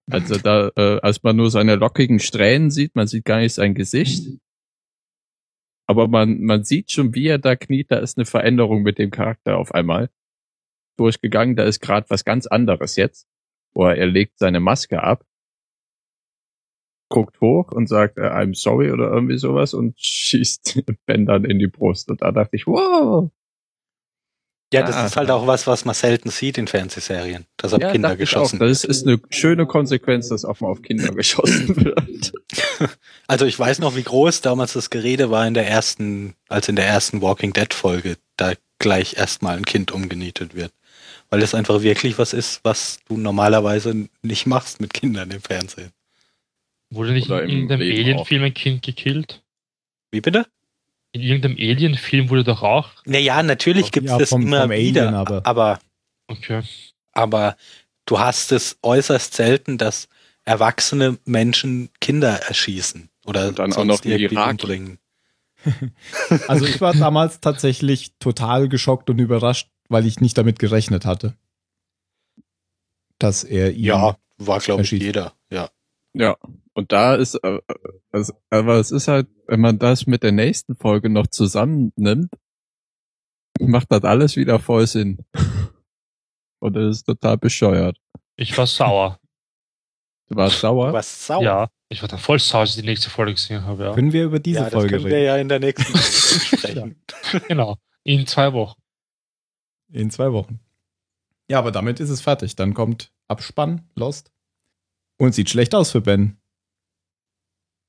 [0.10, 3.74] Also da, äh, als man nur seine lockigen Strähnen sieht, man sieht gar nicht sein
[3.74, 4.40] Gesicht.
[5.86, 9.12] Aber man, man sieht schon, wie er da kniet, da ist eine Veränderung mit dem
[9.12, 10.10] Charakter auf einmal
[10.98, 11.56] durchgegangen.
[11.56, 13.28] Da ist gerade was ganz anderes jetzt.
[13.74, 15.24] Wo er, legt seine Maske ab,
[17.10, 21.60] guckt hoch und sagt, äh, I'm sorry oder irgendwie sowas und schießt Ben dann in
[21.60, 22.10] die Brust.
[22.10, 23.30] Und da dachte ich, wow.
[24.74, 25.06] Ja, das Ah.
[25.06, 28.58] ist halt auch was, was man selten sieht in Fernsehserien, dass auf Ja, Kinder geschossen
[28.58, 28.66] auch.
[28.68, 32.34] Das ist eine schöne Konsequenz, dass auch mal auf Kinder geschossen wird.
[33.30, 36.76] Also ich weiß noch, wie groß damals das Gerede war in der ersten, als in
[36.78, 40.72] der ersten Walking Dead Folge, da gleich erstmal ein Kind umgenietet wird.
[41.30, 45.92] Weil das einfach wirklich was ist, was du normalerweise nicht machst mit Kindern im Fernsehen.
[46.90, 49.44] Wurde nicht Oder in irgendeinem Alien-Film ein Kind gekillt?
[50.12, 50.48] Wie bitte?
[51.12, 52.92] In irgendeinem Alien-Film wurde doch auch.
[53.06, 55.46] Naja, natürlich gibt's Ja, das vom- immer vom Alien wieder, aber.
[55.46, 55.80] aber,
[56.28, 56.62] Okay.
[57.12, 57.58] aber
[58.06, 60.08] du hast es äußerst selten, dass
[60.46, 64.52] erwachsene Menschen Kinder erschießen oder Und dann auch sonst noch irgendwie Irak.
[64.52, 65.00] umbringen.
[66.48, 71.36] Also ich war damals tatsächlich total geschockt und überrascht, weil ich nicht damit gerechnet hatte.
[73.20, 73.86] Dass er ihn.
[73.86, 75.34] Ja, war glaube ich jeder.
[75.50, 75.70] Ja.
[76.14, 76.36] Ja,
[76.74, 77.60] und da ist, äh,
[78.12, 82.32] also, aber es ist halt, wenn man das mit der nächsten Folge noch zusammennimmt,
[83.60, 85.20] macht das alles wieder voll Sinn.
[86.60, 87.98] Und das ist total bescheuert.
[88.36, 89.20] Ich war sauer.
[90.28, 90.88] Du warst sauer?
[90.88, 91.44] Du warst sauer.
[91.44, 93.86] ja, ich war dann voll sauer, als ich die nächste Folge gesehen habe.
[93.86, 93.94] Ja.
[93.94, 95.26] Können wir über diese ja, das Folge können wir reden?
[95.26, 97.04] ja in der nächsten Folge sprechen.
[97.48, 97.78] Genau.
[98.04, 98.80] In zwei Wochen.
[99.92, 100.60] In zwei Wochen.
[101.50, 102.56] Ja, aber damit ist es fertig.
[102.56, 104.32] Dann kommt Abspann, Lost.
[105.18, 106.38] Und sieht schlecht aus für Ben.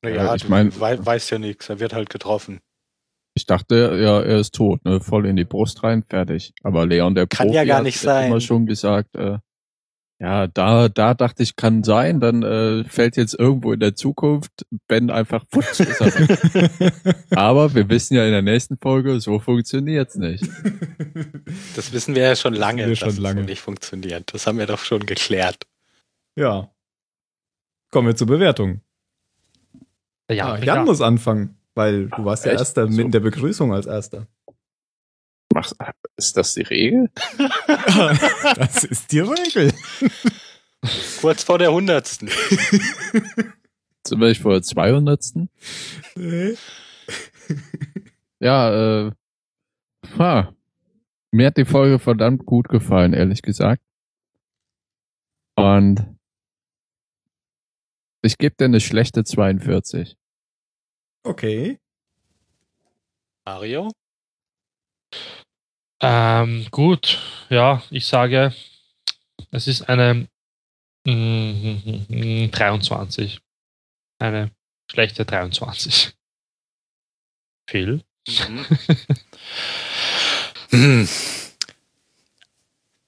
[0.02, 2.60] Naja, Ja, ich du mein- wei weißt ja nichts, er wird halt getroffen.
[3.34, 5.00] Ich dachte, ja, er ist tot, ne?
[5.00, 6.52] Voll in die Brust rein, fertig.
[6.62, 8.28] Aber Leon, der Kann Profi, ja gar hat nicht sein.
[8.28, 9.38] immer schon gesagt, äh,
[10.20, 14.66] ja, da, da dachte ich, kann sein, dann äh, fällt jetzt irgendwo in der Zukunft
[14.88, 16.92] Ben einfach futsch, ist er weg.
[17.30, 20.44] Aber wir wissen ja in der nächsten Folge, so funktioniert's nicht.
[21.76, 23.40] Das wissen wir ja schon Das lange, schon dass es lange.
[23.42, 24.32] so nicht funktioniert.
[24.34, 25.66] Das haben wir doch schon geklärt.
[26.36, 26.70] ja.
[27.90, 28.82] Kommen wir zur Bewertung.
[30.30, 31.56] Ja, Jan, Jan muss anfangen.
[31.74, 32.60] Weil du warst ja Echt?
[32.60, 33.02] Erster So.
[33.02, 34.26] mit der Begrüßung als Erster.
[35.58, 35.74] Machst,
[36.16, 37.10] ist das die Regel?
[38.56, 39.72] das ist die Regel.
[41.20, 42.28] Kurz vor der hundertsten.
[42.28, 45.48] Wir nicht vor der 200.
[48.38, 49.12] Ja, äh,
[50.16, 50.54] ha.
[51.32, 53.82] mir hat die Folge verdammt gut gefallen, ehrlich gesagt.
[55.56, 56.06] Und
[58.22, 60.16] ich gebe dir eine schlechte 42.
[61.24, 61.80] Okay.
[63.44, 63.90] Mario?
[66.00, 67.18] Ähm, gut,
[67.48, 68.54] ja, ich sage,
[69.50, 70.28] es ist eine
[71.04, 73.40] mm, 23.
[74.20, 74.50] Eine
[74.90, 76.12] schlechte 23.
[77.68, 78.02] Phil?
[78.26, 78.66] Mhm.
[80.70, 81.08] Hm.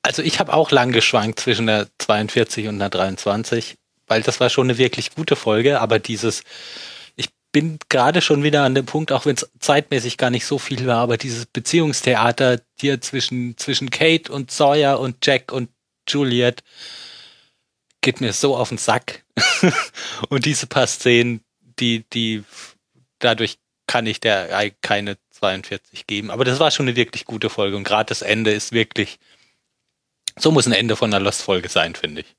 [0.03, 3.77] Also ich habe auch lang geschwankt zwischen der 42 und der 23,
[4.07, 6.43] weil das war schon eine wirklich gute Folge, aber dieses,
[7.53, 10.87] bin gerade schon wieder an dem Punkt, auch wenn es zeitmäßig gar nicht so viel
[10.87, 15.69] war, aber dieses Beziehungstheater hier zwischen, zwischen Kate und Sawyer und Jack und
[16.09, 16.63] Juliet
[18.01, 19.25] geht mir so auf den Sack.
[20.29, 21.43] und diese paar Szenen,
[21.79, 22.45] die, die,
[23.19, 26.31] dadurch kann ich der ei- keine 42 geben.
[26.31, 29.19] Aber das war schon eine wirklich gute Folge und gerade das Ende ist wirklich,
[30.39, 32.37] so muss ein Ende von einer Lost-Folge sein, finde ich.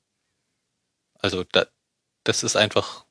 [1.18, 1.66] Also da,
[2.24, 3.04] das ist einfach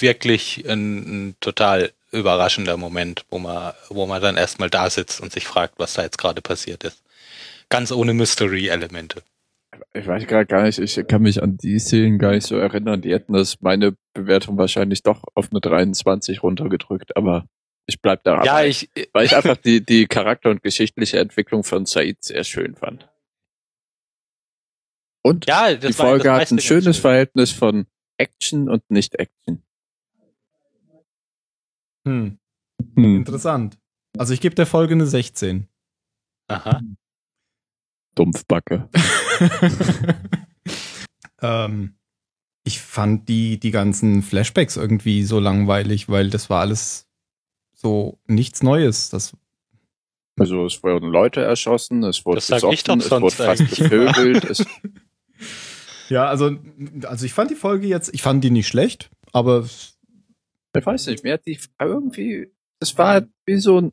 [0.00, 5.32] wirklich ein, ein total überraschender Moment, wo man, wo man dann erstmal da sitzt und
[5.32, 7.02] sich fragt, was da jetzt gerade passiert ist.
[7.68, 9.22] Ganz ohne Mystery-Elemente.
[9.94, 13.00] Ich weiß gerade gar nicht, ich kann mich an die Szenen gar nicht so erinnern.
[13.00, 17.46] Die hätten das meine Bewertung wahrscheinlich doch auf eine 23 runtergedrückt, aber
[17.86, 18.44] ich bleib da.
[18.44, 22.74] Ja, ich, weil ich einfach die, die Charakter- und geschichtliche Entwicklung von Said sehr schön
[22.74, 23.08] fand.
[25.22, 27.02] Und ja, die war- Folge das hat ein schönes schön.
[27.02, 27.86] Verhältnis von
[28.18, 29.62] Action und Nicht-Action.
[32.04, 32.38] Hm.
[32.96, 33.16] Hm.
[33.16, 33.78] Interessant.
[34.18, 35.68] Also ich gebe der Folge eine 16.
[36.48, 36.80] Aha.
[38.14, 38.88] Dumpfbacke.
[41.42, 41.94] ähm,
[42.64, 47.08] ich fand die, die ganzen Flashbacks irgendwie so langweilig, weil das war alles
[47.74, 49.08] so nichts Neues.
[49.08, 49.32] Das,
[50.38, 54.64] Also es wurden Leute erschossen, es wurde doch es wurde fast gevögelt.
[56.08, 56.56] ja, also,
[57.04, 59.66] also ich fand die Folge jetzt, ich fand die nicht schlecht, aber
[60.74, 62.50] ich weiß nicht, hat die irgendwie,
[62.80, 63.92] es war wie so ein,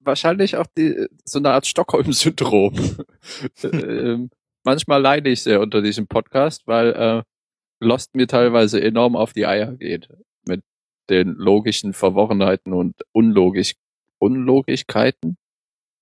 [0.00, 2.74] wahrscheinlich auch die, so eine Art Stockholm-Syndrom.
[3.62, 4.30] ähm,
[4.64, 7.22] manchmal leide ich sehr unter diesem Podcast, weil äh,
[7.78, 10.08] Lost mir teilweise enorm auf die Eier geht.
[10.46, 10.62] Mit
[11.10, 13.74] den logischen Verworrenheiten und Unlogisch
[14.18, 15.36] Unlogigkeiten.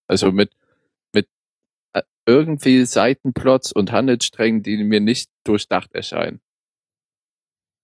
[0.07, 0.53] Also mit,
[1.12, 1.28] mit
[1.95, 6.41] äh, irgendwie Seitenplots und Handelssträngen, die mir nicht durchdacht erscheinen.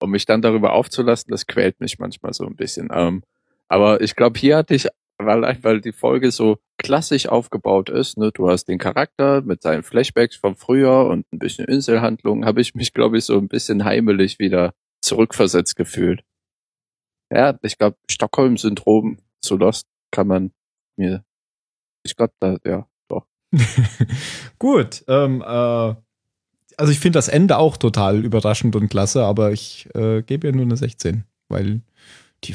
[0.00, 2.88] Um mich dann darüber aufzulassen, das quält mich manchmal so ein bisschen.
[2.92, 3.22] Ähm,
[3.68, 4.88] aber ich glaube, hier hatte ich,
[5.18, 9.82] weil, weil die Folge so klassisch aufgebaut ist, ne, du hast den Charakter mit seinen
[9.82, 13.84] Flashbacks von früher und ein bisschen Inselhandlungen, habe ich mich, glaube ich, so ein bisschen
[13.84, 14.72] heimelig wieder
[15.02, 16.24] zurückversetzt gefühlt.
[17.32, 20.52] Ja, ich glaube, Stockholm-Syndrom zu Lost kann man
[20.96, 21.24] mir,
[22.04, 23.26] ich glaube, da, ja, doch.
[24.58, 25.04] Gut.
[25.06, 25.94] Ähm, äh,
[26.76, 30.52] also ich finde das Ende auch total überraschend und klasse, aber ich äh, gebe ihr
[30.54, 31.80] nur eine 16, weil
[32.44, 32.54] die.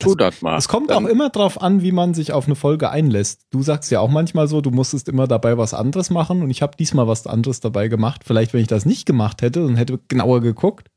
[0.00, 0.56] Tu das mal.
[0.58, 3.42] Es kommt Dann- auch immer drauf an, wie man sich auf eine Folge einlässt.
[3.50, 6.62] Du sagst ja auch manchmal so, du musstest immer dabei was anderes machen und ich
[6.62, 8.22] habe diesmal was anderes dabei gemacht.
[8.26, 10.90] Vielleicht, wenn ich das nicht gemacht hätte und hätte genauer geguckt,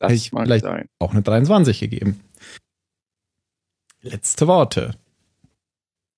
[0.00, 0.88] Das hätte ich vielleicht sein.
[0.98, 2.20] auch eine 23 gegeben.
[4.00, 4.96] Letzte Worte.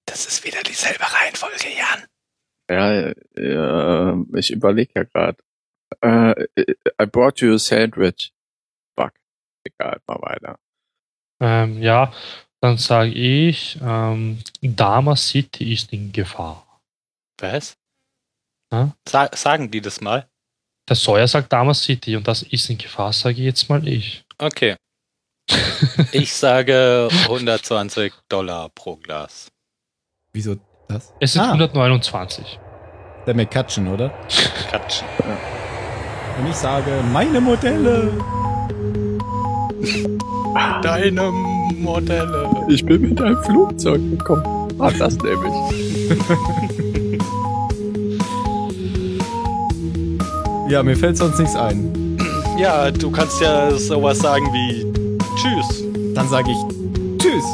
[0.06, 2.04] Das ist wieder dieselbe Reihenfolge, Jan.
[2.70, 5.38] Ja, ja ich überlege ja gerade.
[6.00, 6.46] Äh,
[7.00, 8.32] I brought you a sandwich.
[8.98, 9.12] Fuck.
[9.64, 10.58] Egal, mal weiter.
[11.40, 12.12] Ähm, ja,
[12.60, 16.80] dann sage ich, ähm, Dama City ist in Gefahr.
[17.40, 17.76] Was?
[18.72, 18.92] Hä?
[19.06, 20.28] Sa sagen die das mal?
[20.88, 24.24] Der Sawyer sagt Dama City und das ist in Gefahr, sage jetzt mal ich.
[24.38, 24.76] Okay.
[26.12, 29.50] Ich sage 120 Dollar pro Glas.
[30.32, 30.56] Wieso
[30.88, 31.12] das?
[31.20, 31.52] Es sind Ah.
[31.52, 32.58] 129.
[33.26, 34.10] Der McCutcheon, oder?
[34.70, 35.06] Katschen.
[36.38, 38.10] Und ich sage, meine Modelle.
[40.82, 42.48] Deine Modelle.
[42.68, 44.68] Ich bin mit einem Flugzeug gekommen.
[44.78, 46.18] Ah, das nehme ich.
[50.68, 52.16] Ja, mir fällt sonst nichts ein.
[52.58, 54.86] Ja, du kannst ja sowas sagen wie
[55.36, 55.84] Tschüss.
[56.14, 57.44] Dann sage ich Tschüss.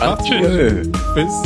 [0.00, 0.24] Gut.
[0.24, 0.88] Tschüss.
[1.14, 1.42] Bis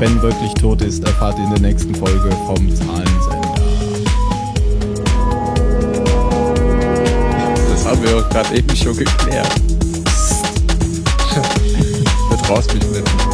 [0.00, 3.54] Ben wirklich tot ist, erfahrt ihr in der nächsten Folge vom Zahlensender.
[7.68, 9.52] Das haben wir gerade eben schon geklärt.
[12.30, 13.29] Vertraust mich nicht.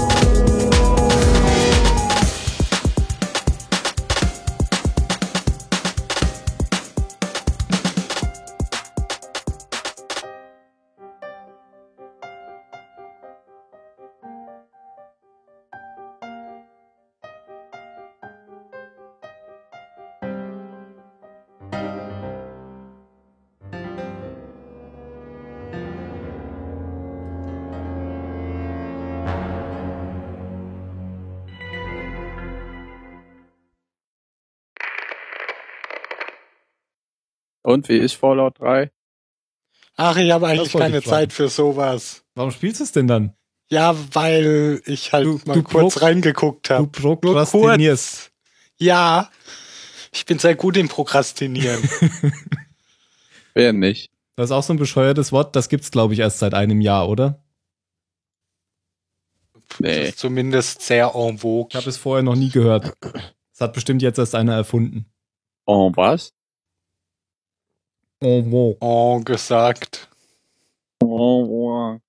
[37.76, 38.90] Und wie ist Fallout 3?
[39.96, 41.04] Ach, ich habe eigentlich keine ich.
[41.06, 42.24] Zeit für sowas.
[42.34, 43.34] Warum spielst du es denn dann?
[43.70, 46.86] Ja, weil ich halt Du- mal du kurz pro- reingeguckt Du habe.
[46.88, 48.30] prokrastinierst.
[48.78, 49.30] Ja,
[50.12, 51.82] ich bin sehr gut im Prokrastinieren.
[53.54, 54.10] Wer nicht?
[54.36, 57.08] Das ist auch so ein bescheuertes Wort, das gibt's glaube ich erst seit einem Jahr,
[57.08, 57.42] oder?
[59.68, 60.08] Das Nee.
[60.08, 61.68] ist zumindest sehr en vogue.
[61.70, 62.94] Ich habe es vorher noch nie gehört.
[63.00, 65.06] Das hat bestimmt jetzt erst einer erfunden.
[65.66, 66.32] Oh, was?
[68.20, 68.76] Oh, wow.
[68.80, 70.08] en gesagt.
[71.02, 72.00] Oh,